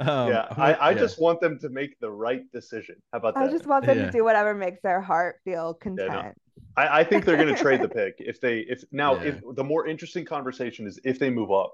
[0.00, 0.98] Um, yeah, I, I yeah.
[0.98, 2.94] just want them to make the right decision.
[3.12, 3.42] How about that?
[3.42, 4.06] I just want them yeah.
[4.06, 6.08] to do whatever makes their heart feel content.
[6.12, 6.32] Yeah, no.
[6.76, 9.64] I, I, think they're going to trade the pick if they if now if the
[9.64, 11.72] more interesting conversation is if they move up,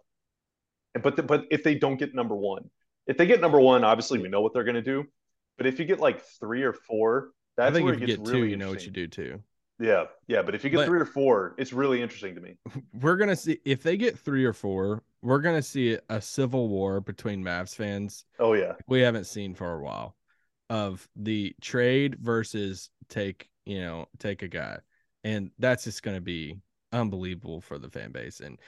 [1.02, 2.70] but the, but if they don't get number one,
[3.06, 5.04] if they get number one, obviously we know what they're going to do.
[5.58, 8.40] But if you get like three or four, that's I think if you get really
[8.40, 9.40] two, you know what you do too.
[9.80, 12.56] Yeah, yeah, but if you get but, three or four, it's really interesting to me.
[13.00, 17.00] We're gonna see if they get three or four, we're gonna see a civil war
[17.00, 18.24] between Mavs fans.
[18.38, 20.14] Oh yeah, we haven't seen for a while,
[20.70, 24.78] of the trade versus take you know, take a guy.
[25.22, 26.58] And that's just going to be
[26.92, 28.40] unbelievable for the fan base.
[28.40, 28.58] And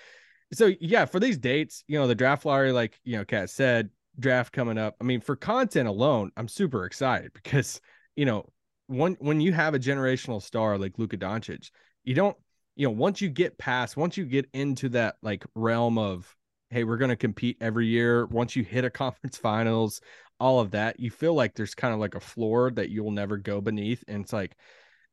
[0.52, 3.90] so, yeah, for these dates, you know, the draft lottery, like, you know, Kat said,
[4.18, 4.96] draft coming up.
[5.00, 7.80] I mean, for content alone, I'm super excited because,
[8.14, 8.46] you know,
[8.86, 11.70] when, when you have a generational star like Luka Doncic,
[12.04, 12.36] you don't,
[12.76, 16.34] you know, once you get past, once you get into that like realm of,
[16.70, 20.00] hey, we're going to compete every year, once you hit a conference finals,
[20.38, 23.36] all of that, you feel like there's kind of like a floor that you'll never
[23.36, 24.04] go beneath.
[24.06, 24.56] And it's like,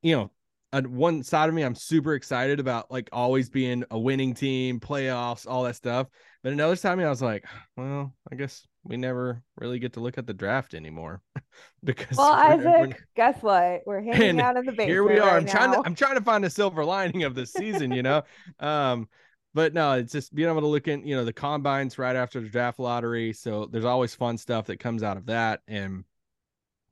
[0.01, 0.31] you know,
[0.73, 4.79] on one side of me, I'm super excited about like always being a winning team,
[4.79, 6.07] playoffs, all that stuff.
[6.41, 7.45] But another side of me I was like,
[7.77, 11.21] well, I guess we never really get to look at the draft anymore
[11.83, 13.81] because well, Isaac, guess what?
[13.85, 14.89] We're hanging out in the basement.
[14.89, 15.27] Here we are.
[15.27, 15.51] Right I'm now.
[15.51, 18.23] trying to I'm trying to find a silver lining of this season, you know.
[18.59, 19.07] um,
[19.53, 22.41] but no, it's just being able to look in, you know, the combines right after
[22.41, 23.33] the draft lottery.
[23.33, 25.61] So there's always fun stuff that comes out of that.
[25.67, 26.03] And,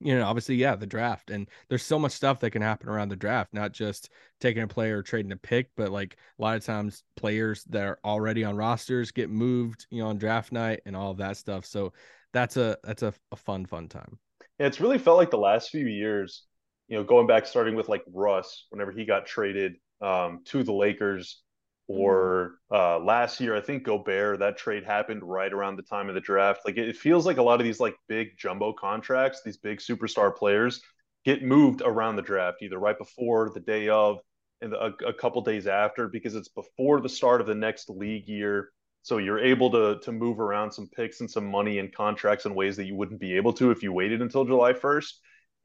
[0.02, 1.30] you know, obviously, yeah, the draft.
[1.30, 4.10] And there's so much stuff that can happen around the draft, not just
[4.40, 8.00] taking a player trading a pick, but like a lot of times players that are
[8.04, 11.66] already on rosters get moved, you know, on draft night and all of that stuff.
[11.66, 11.94] So
[12.34, 14.18] that's a that's a, a fun, fun time.
[14.60, 16.44] Yeah, it's really felt like the last few years,
[16.88, 20.74] you know, going back starting with like Russ, whenever he got traded um, to the
[20.74, 21.42] Lakers
[21.88, 26.16] or uh, last year, I think Gobert, that trade happened right around the time of
[26.16, 26.62] the draft.
[26.66, 30.36] Like it feels like a lot of these like big jumbo contracts, these big superstar
[30.36, 30.82] players
[31.26, 34.20] get moved around the draft, either right before, the day of,
[34.62, 38.28] and a, a couple days after, because it's before the start of the next league
[38.28, 38.70] year.
[39.04, 42.54] So you're able to to move around some picks and some money and contracts in
[42.54, 45.14] ways that you wouldn't be able to if you waited until July 1st.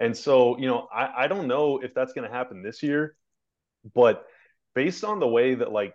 [0.00, 3.14] And so, you know, I, I don't know if that's going to happen this year,
[3.94, 4.26] but
[4.74, 5.94] based on the way that like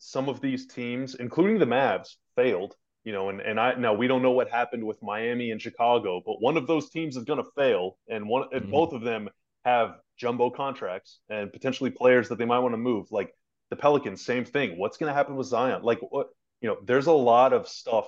[0.00, 2.74] some of these teams, including the Mavs, failed.
[3.04, 6.20] You know, and, and I now we don't know what happened with Miami and Chicago,
[6.24, 8.70] but one of those teams is going to fail, and one mm-hmm.
[8.70, 9.30] both of them
[9.64, 13.06] have jumbo contracts and potentially players that they might want to move.
[13.10, 13.32] Like
[13.70, 14.78] the Pelicans, same thing.
[14.78, 15.82] What's going to happen with Zion?
[15.82, 16.28] Like what
[16.60, 18.06] you know, there's a lot of stuff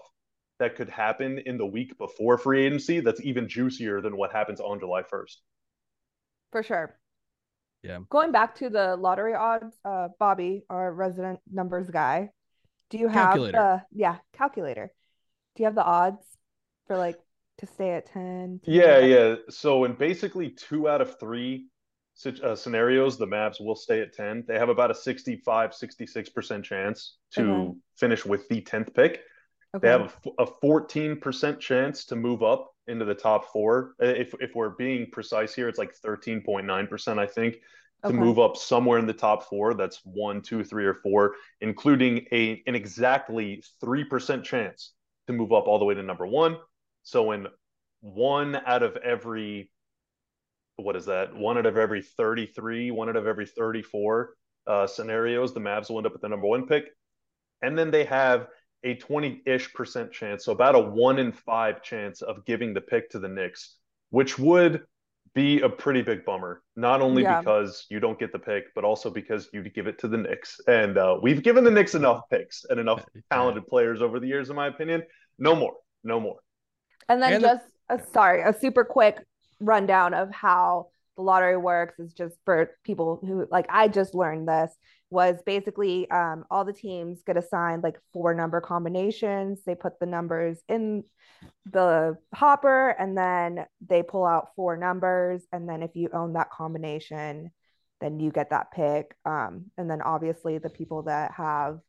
[0.59, 4.61] that could happen in the week before free agency that's even juicier than what happens
[4.61, 5.37] on July 1st.
[6.53, 7.00] For sure.
[7.83, 7.99] Yeah.
[8.11, 12.31] Going back to the lottery odds, uh, Bobby, our resident numbers guy,
[12.91, 13.59] do you have calculator.
[13.59, 14.93] the yeah calculator?
[15.55, 16.25] Do you have the odds
[16.87, 17.19] for like
[17.59, 18.61] to stay at ten?
[18.65, 19.37] Yeah, yeah.
[19.49, 21.69] So in basically two out of three
[22.43, 24.45] uh, scenarios, the Mavs will stay at ten.
[24.47, 27.79] They have about a 65, 66 percent chance to okay.
[27.97, 29.23] finish with the tenth pick.
[29.75, 29.87] Okay.
[29.87, 33.95] They have a fourteen percent chance to move up into the top four.
[33.99, 37.55] If if we're being precise here, it's like thirteen point nine percent, I think,
[38.03, 38.17] to okay.
[38.17, 39.75] move up somewhere in the top four.
[39.75, 44.93] That's one, two, three, or four, including a an exactly three percent chance
[45.27, 46.57] to move up all the way to number one.
[47.03, 47.47] So in
[48.01, 49.71] one out of every
[50.77, 51.35] what is that?
[51.35, 54.35] One out of every 33, one out of every 34
[54.67, 56.87] uh, scenarios, the Mavs will end up with the number one pick.
[57.63, 58.49] And then they have
[58.85, 62.81] a 20 ish percent chance, so about a one in five chance of giving the
[62.81, 63.77] pick to the Knicks,
[64.11, 64.83] which would
[65.35, 66.63] be a pretty big bummer.
[66.77, 67.41] Not only yeah.
[67.41, 70.61] because you don't get the pick, but also because you give it to the Knicks.
[70.67, 74.51] And uh, we've given the Knicks enough picks and enough talented players over the years,
[74.51, 75.03] in my opinion.
[75.39, 76.37] No more, no more.
[77.09, 79.25] And then and just the- a, sorry, a super quick
[79.61, 80.89] rundown of how
[81.21, 84.75] the lottery works is just for people who like I just learned this
[85.11, 89.61] was basically um, all the teams get assigned like four number combinations.
[89.67, 91.05] They put the numbers in
[91.67, 95.43] the hopper and then they pull out four numbers.
[95.53, 97.51] And then if you own that combination,
[98.01, 99.15] then you get that pick.
[99.27, 101.81] Um, and then obviously the people that have,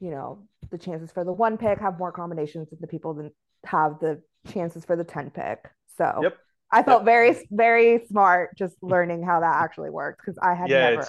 [0.00, 3.32] you know, the chances for the one pick have more combinations than the people that
[3.66, 4.20] have the
[4.52, 5.70] chances for the 10 pick.
[5.96, 6.36] So yep.
[6.74, 7.06] I felt yep.
[7.06, 11.06] very, very smart just learning how that actually works because I had yeah, never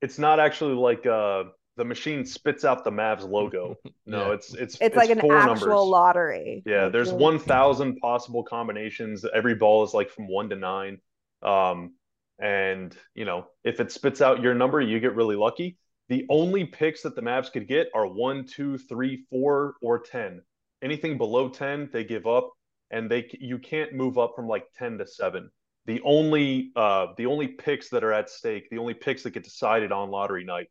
[0.00, 1.44] it's not actually like uh
[1.76, 3.76] the machine spits out the Mavs logo.
[4.08, 4.34] No, yeah.
[4.34, 5.64] it's it's it's, it's like an actual numbers.
[5.66, 6.62] lottery.
[6.64, 9.24] Yeah, like there's one thousand possible combinations.
[9.34, 11.00] Every ball is like from one to nine.
[11.42, 11.94] Um,
[12.38, 15.76] and you know, if it spits out your number, you get really lucky.
[16.08, 20.40] The only picks that the Mavs could get are one, two, three, four, or ten.
[20.82, 22.52] Anything below ten, they give up,
[22.90, 25.50] and they you can't move up from like ten to seven
[25.86, 29.44] the only uh, the only picks that are at stake, the only picks that get
[29.44, 30.66] decided on lottery night,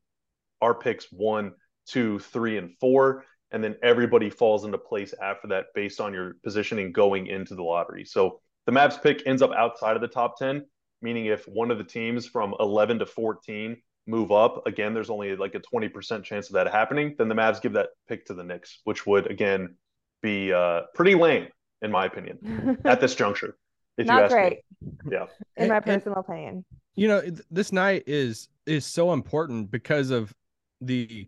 [0.61, 1.53] are picks one,
[1.87, 6.35] two, three, and four, and then everybody falls into place after that based on your
[6.43, 8.03] positioning going into the lottery.
[8.03, 10.65] So the Mavs pick ends up outside of the top ten,
[11.01, 15.37] meaning if one of the teams from eleven to fourteen move up, again, there's only
[15.37, 17.15] like a twenty percent chance of that happening.
[17.17, 19.77] Then the Mavs give that pick to the Knicks, which would again
[20.21, 21.47] be uh, pretty lame
[21.81, 23.57] in my opinion at this juncture.
[23.97, 24.59] If Not great.
[24.81, 24.91] Me.
[25.11, 25.25] Yeah.
[25.55, 26.65] In my personal and, opinion.
[26.95, 30.33] You know, this night is is so important because of
[30.81, 31.27] the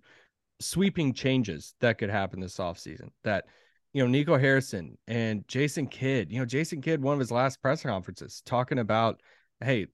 [0.59, 3.09] sweeping changes that could happen this offseason.
[3.23, 3.45] That
[3.93, 7.61] you know, Nico Harrison and Jason Kidd, you know, Jason Kidd, one of his last
[7.61, 9.21] press conferences talking about,
[9.61, 9.87] hey,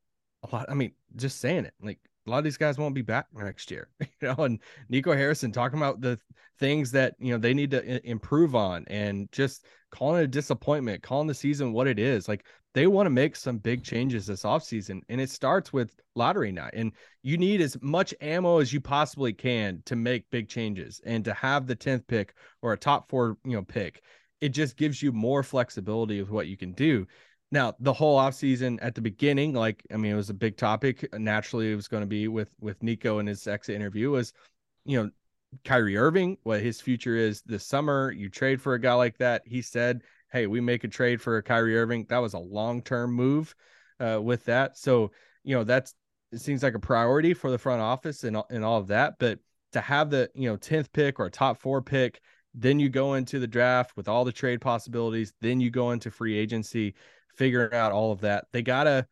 [0.43, 3.01] a lot, I mean, just saying it, like a lot of these guys won't be
[3.01, 4.59] back next year, you know, and
[4.89, 6.19] Nico Harrison talking about the
[6.59, 11.03] things that, you know, they need to improve on and just calling it a disappointment,
[11.03, 12.27] calling the season what it is.
[12.27, 15.01] Like they want to make some big changes this offseason.
[15.09, 16.73] And it starts with lottery night.
[16.73, 21.23] And you need as much ammo as you possibly can to make big changes and
[21.25, 24.01] to have the 10th pick or a top four, you know, pick.
[24.41, 27.07] It just gives you more flexibility of what you can do.
[27.53, 31.07] Now, the whole offseason at the beginning, like I mean, it was a big topic.
[31.13, 34.33] Naturally, it was going to be with with Nico and his exit interview was,
[34.85, 35.11] you know,
[35.63, 38.11] Kyrie Irving, what his future is this summer.
[38.11, 39.43] You trade for a guy like that.
[39.45, 40.01] He said,
[40.31, 42.07] Hey, we make a trade for Kyrie Irving.
[42.09, 43.53] That was a long-term move
[43.99, 44.75] uh, with that.
[44.75, 45.11] So,
[45.43, 45.93] you know, that's
[46.31, 49.19] it seems like a priority for the front office and, and all of that.
[49.19, 49.37] But
[49.73, 52.19] to have the, you know, 10th pick or a top four pick,
[52.55, 56.09] then you go into the draft with all the trade possibilities, then you go into
[56.09, 56.95] free agency
[57.35, 58.47] figuring out all of that.
[58.51, 59.07] They gotta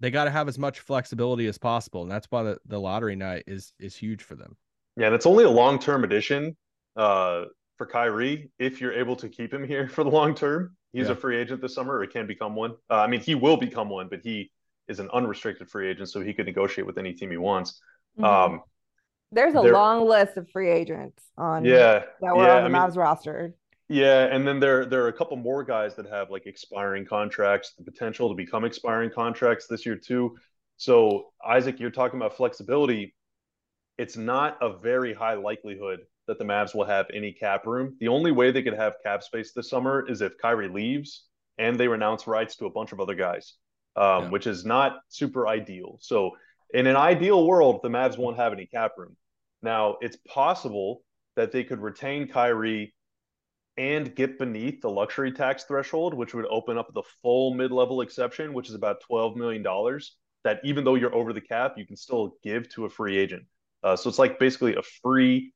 [0.00, 3.44] they gotta have as much flexibility as possible, and that's why the, the lottery night
[3.46, 4.56] is is huge for them.
[4.96, 6.56] Yeah, and it's only a long term addition
[6.96, 7.44] uh,
[7.76, 10.76] for Kyrie if you're able to keep him here for the long term.
[10.92, 11.12] He's yeah.
[11.12, 12.72] a free agent this summer, or he can become one.
[12.88, 14.52] Uh, I mean, he will become one, but he
[14.86, 17.80] is an unrestricted free agent, so he could negotiate with any team he wants.
[18.18, 18.24] Mm-hmm.
[18.24, 18.62] Um,
[19.32, 22.78] There's a there, long list of free agents on yeah that were yeah, on the
[22.78, 23.54] I Mavs roster.
[23.94, 27.74] Yeah, and then there there are a couple more guys that have like expiring contracts,
[27.78, 30.36] the potential to become expiring contracts this year too.
[30.78, 33.14] So Isaac, you're talking about flexibility.
[33.96, 37.96] It's not a very high likelihood that the Mavs will have any cap room.
[38.00, 41.26] The only way they could have cap space this summer is if Kyrie leaves
[41.58, 43.54] and they renounce rights to a bunch of other guys,
[43.94, 44.30] um, yeah.
[44.30, 45.98] which is not super ideal.
[46.00, 46.32] So
[46.72, 49.16] in an ideal world, the Mavs won't have any cap room.
[49.62, 51.02] Now it's possible
[51.36, 52.92] that they could retain Kyrie
[53.76, 58.00] and get beneath the luxury tax threshold, which would open up the full mid level
[58.00, 59.62] exception, which is about $12 million.
[60.44, 63.44] That even though you're over the cap, you can still give to a free agent.
[63.82, 65.52] Uh, so it's like basically a free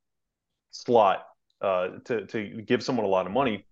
[0.70, 1.24] slot
[1.60, 3.66] uh, to, to give someone a lot of money.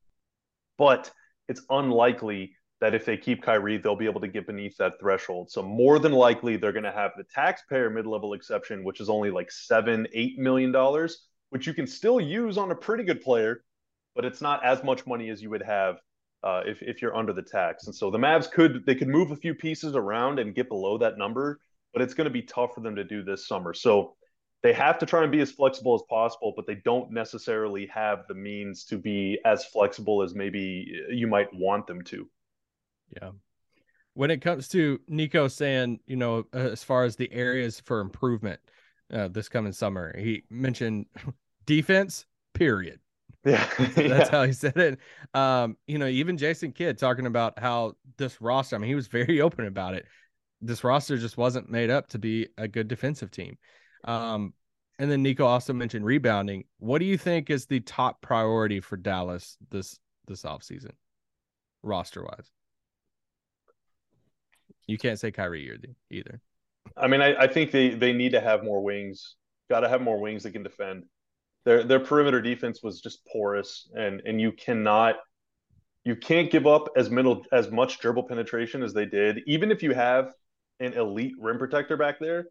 [0.79, 1.11] But
[1.49, 5.51] it's unlikely that if they keep Kyrie, they'll be able to get beneath that threshold.
[5.51, 9.31] So more than likely, they're going to have the taxpayer mid-level exception, which is only
[9.31, 13.63] like seven, eight million dollars, which you can still use on a pretty good player
[14.17, 15.97] but it's not as much money as you would have
[16.43, 17.87] uh, if if you're under the tax.
[17.87, 20.99] And so the Mavs could they could move a few pieces around and get below
[20.99, 21.61] that number,
[21.93, 23.75] but it's going to be tough for them to do this summer.
[23.75, 24.17] So
[24.63, 28.25] they have to try and be as flexible as possible, but they don't necessarily have
[28.27, 32.29] the means to be as flexible as maybe you might want them to.
[33.21, 33.31] Yeah.
[34.15, 38.59] When it comes to Nico saying, you know, as far as the areas for improvement
[39.13, 41.07] uh, this coming summer, he mentioned
[41.67, 42.99] defense, period.
[43.47, 43.65] Yeah.
[43.79, 44.31] that's yeah.
[44.31, 44.99] how he said it.
[45.33, 49.07] Um, you know, even Jason Kidd talking about how this roster, I mean, he was
[49.07, 50.05] very open about it.
[50.61, 53.57] This roster just wasn't made up to be a good defensive team.
[54.05, 54.53] Um,
[54.99, 56.65] and then Nico also mentioned rebounding.
[56.79, 60.93] What do you think is the top priority for Dallas this this offseason,
[61.83, 62.51] roster wise?
[64.87, 65.79] You can't say Kyrie
[66.11, 66.41] either.
[66.97, 69.37] I mean, I, I think they they need to have more wings.
[69.69, 71.05] Got to have more wings that can defend
[71.67, 75.17] their their perimeter defense was just porous, and and you cannot
[76.05, 79.83] you can't give up as middle as much dribble penetration as they did, even if
[79.83, 80.33] you have
[80.79, 82.47] an elite rim protector back there.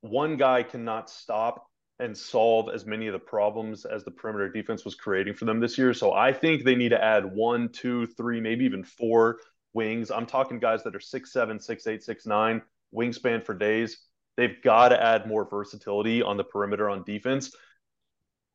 [0.00, 1.66] One guy cannot stop
[2.00, 5.60] and solve as many of the problems as the perimeter defense was creating for them
[5.60, 5.94] this year.
[5.94, 9.38] So I think they need to add one, two, three, maybe even four
[9.72, 10.10] wings.
[10.10, 12.60] I'm talking guys that are six, seven, six, eight, six, nine,
[12.92, 13.98] wingspan for days.
[14.36, 17.52] They've got to add more versatility on the perimeter on defense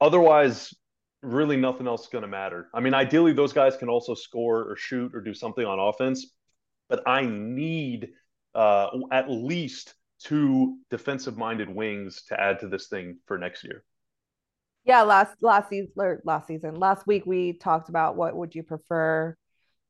[0.02, 0.74] Otherwise,
[1.22, 2.70] really nothing else is going to matter.
[2.74, 6.34] I mean, ideally, those guys can also score or shoot or do something on offense,
[6.88, 8.10] but I need
[8.56, 13.84] uh, at least two defensive minded wings to add to this thing for next year.
[14.86, 15.92] Yeah, last last season
[16.24, 19.36] last season last week we talked about what would you prefer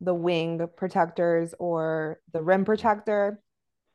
[0.02, 3.40] the wing protectors or the rim protector.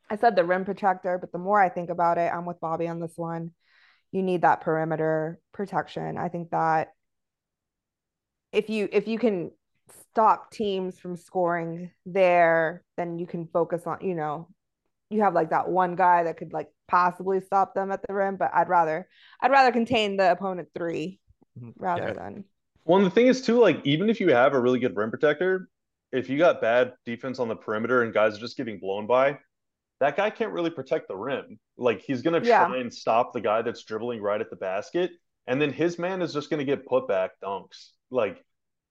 [0.09, 2.89] I said the rim protector, but the more I think about it, I'm with Bobby
[2.89, 3.53] on this one
[4.15, 6.17] you need that perimeter protection.
[6.17, 6.93] I think that
[8.53, 9.51] if you if you can
[10.13, 14.49] stop teams from scoring there, then you can focus on, you know,
[15.11, 18.37] you have like that one guy that could like possibly stop them at the rim,
[18.37, 19.09] but I'd rather
[19.41, 21.19] I'd rather contain the opponent 3
[21.59, 21.71] mm-hmm.
[21.77, 22.13] rather yeah.
[22.13, 22.45] than
[22.85, 25.69] Well, the thing is too like even if you have a really good rim protector,
[26.13, 29.41] if you got bad defense on the perimeter and guys are just getting blown by,
[30.05, 31.59] that guy can't really protect the rim.
[31.79, 32.75] Like he's gonna try yeah.
[32.75, 35.13] and stop the guy that's dribbling right at the basket,
[35.47, 37.91] and then his man is just gonna get put back dunks.
[38.11, 38.45] Like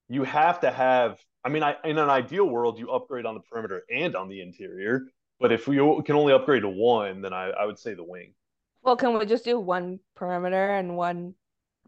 [0.08, 1.18] you have to have.
[1.44, 4.40] I mean, I, in an ideal world, you upgrade on the perimeter and on the
[4.40, 5.02] interior.
[5.38, 8.32] But if we can only upgrade to one, then I, I would say the wing.
[8.82, 11.34] Well, can we just do one perimeter and one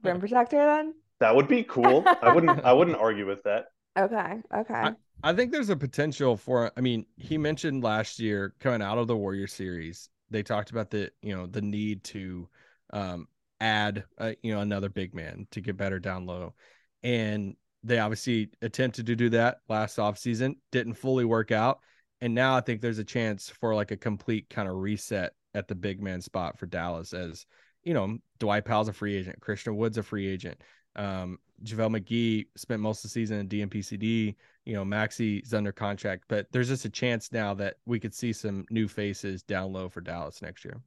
[0.03, 0.95] rim protector then?
[1.20, 2.05] That would be cool.
[2.07, 3.66] I wouldn't I wouldn't argue with that.
[3.99, 4.35] Okay.
[4.55, 4.74] Okay.
[4.74, 4.93] I,
[5.23, 9.07] I think there's a potential for I mean, he mentioned last year coming out of
[9.07, 12.49] the Warrior series, they talked about the, you know, the need to
[12.93, 13.29] um
[13.61, 16.55] add uh, you know another big man to get better down low.
[17.03, 21.81] And they obviously attempted to do that last offseason, didn't fully work out.
[22.21, 25.69] And now I think there's a chance for like a complete kind of reset at
[25.69, 27.47] the big man spot for Dallas as
[27.87, 30.61] you know, Dwight Powell's a free agent, Christian Wood's a free agent.
[30.97, 34.35] Um, JaVale McGee spent most of the season in DNPCD.
[34.67, 38.33] You know, Maxi's under contract, but there's just a chance now that we could see
[38.33, 40.81] some new faces down low for Dallas next year.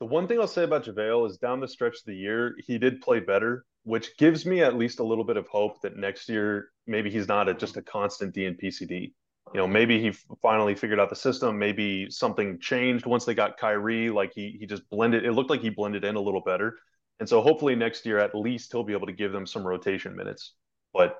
[0.00, 2.76] The one thing I'll say about JaVale is down the stretch of the year, he
[2.76, 6.28] did play better, which gives me at least a little bit of hope that next
[6.28, 9.12] year maybe he's not a, just a constant DNPCD.
[9.52, 10.10] You know, maybe he
[10.42, 11.58] finally figured out the system.
[11.58, 14.10] Maybe something changed once they got Kyrie.
[14.10, 15.24] Like he he just blended.
[15.24, 16.78] It looked like he blended in a little better.
[17.20, 20.16] And so hopefully next year at least he'll be able to give them some rotation
[20.16, 20.54] minutes.
[20.92, 21.16] But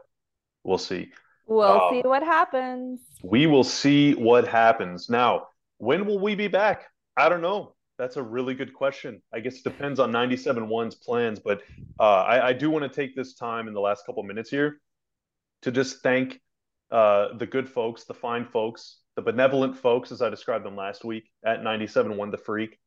[0.64, 1.12] we'll see.
[1.46, 3.00] We'll um, see what happens.
[3.22, 5.08] We will see what happens.
[5.10, 6.86] Now, when will we be back?
[7.16, 7.74] I don't know.
[7.98, 9.22] That's a really good question.
[9.32, 11.62] I guess it depends on 97.1's plans, but
[12.00, 14.80] uh, I, I, do want to take this time in the last couple minutes here
[15.62, 16.40] to just thank
[16.90, 21.04] uh, the good folks, the fine folks, the benevolent folks, as I described them last
[21.04, 22.78] week at 97.1 The Freak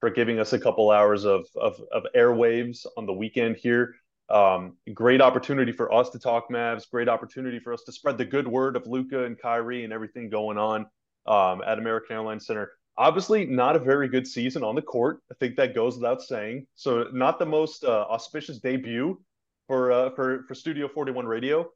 [0.00, 3.94] for giving us a couple hours of, of, of airwaves on the weekend here.
[4.28, 6.90] Um, great opportunity for us to talk Mavs.
[6.90, 10.28] Great opportunity for us to spread the good word of Luka and Kyrie and everything
[10.28, 10.86] going on
[11.26, 12.72] um, at American Airlines Center.
[12.98, 15.20] Obviously, not a very good season on the court.
[15.30, 16.66] I think that goes without saying.
[16.74, 19.20] So, not the most uh, auspicious debut
[19.66, 21.68] for uh, for for Studio 41 Radio,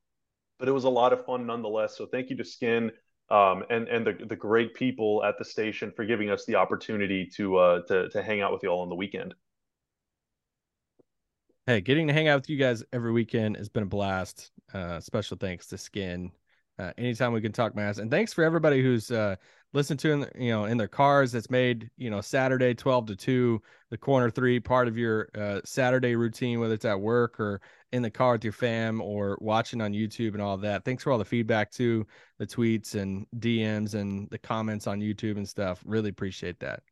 [0.59, 1.97] but it was a lot of fun nonetheless.
[1.97, 2.91] So, thank you to Skin
[3.31, 7.27] um, and and the the great people at the station for giving us the opportunity
[7.37, 9.35] to uh, to to hang out with you all on the weekend.
[11.71, 14.51] Hey, getting to hang out with you guys every weekend has been a blast.
[14.75, 16.33] Uh, special thanks to Skin.
[16.81, 19.37] Uh, anytime we can talk Mavs, and thanks for everybody who's uh,
[19.73, 21.31] listened to in you know in their cars.
[21.31, 25.61] That's made you know Saturday twelve to two, the corner three part of your uh,
[25.65, 27.61] Saturday routine, whether it's at work or
[27.93, 30.85] in the car with your fam or watching on YouTube and all that.
[30.85, 32.05] Thanks for all the feedback too,
[32.39, 35.81] the tweets and DMs and the comments on YouTube and stuff.
[35.87, 36.83] Really appreciate that.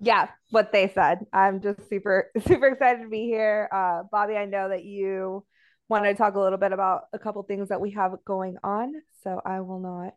[0.00, 1.26] Yeah, what they said.
[1.32, 3.68] I'm just super super excited to be here.
[3.72, 5.44] Uh, Bobby, I know that you
[5.88, 8.92] want to talk a little bit about a couple things that we have going on,
[9.24, 10.14] so I will not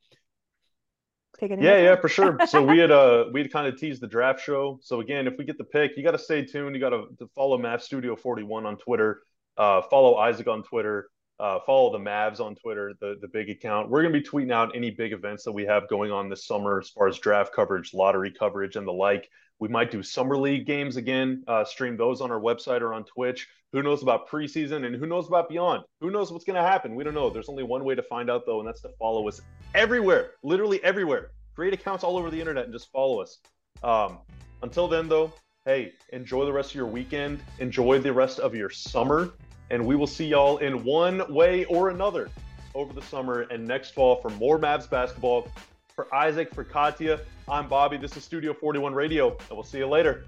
[1.39, 1.63] take any.
[1.63, 2.37] Yeah, yeah, for sure.
[2.47, 4.79] So we had uh we had kind of teased the draft show.
[4.81, 6.75] So again, if we get the pick, you got to stay tuned.
[6.75, 9.21] You got to follow Mavs Studio 41 on Twitter.
[9.57, 11.09] Uh, follow Isaac on Twitter.
[11.41, 13.89] Uh, follow the Mavs on Twitter, the, the big account.
[13.89, 16.45] We're going to be tweeting out any big events that we have going on this
[16.45, 19.27] summer as far as draft coverage, lottery coverage, and the like.
[19.57, 23.05] We might do summer league games again, uh, stream those on our website or on
[23.05, 23.47] Twitch.
[23.71, 25.83] Who knows about preseason and who knows about beyond?
[25.99, 26.93] Who knows what's going to happen?
[26.93, 27.31] We don't know.
[27.31, 29.41] There's only one way to find out, though, and that's to follow us
[29.73, 31.31] everywhere, literally everywhere.
[31.55, 33.39] Create accounts all over the internet and just follow us.
[33.81, 34.19] Um,
[34.61, 35.33] until then, though,
[35.65, 37.39] hey, enjoy the rest of your weekend.
[37.57, 39.33] Enjoy the rest of your summer
[39.71, 42.29] and we will see y'all in one way or another
[42.75, 45.47] over the summer and next fall for more Mavs basketball.
[45.95, 47.97] For Isaac, for Katya, I'm Bobby.
[47.97, 50.25] This is Studio 41 Radio, and we'll see you later.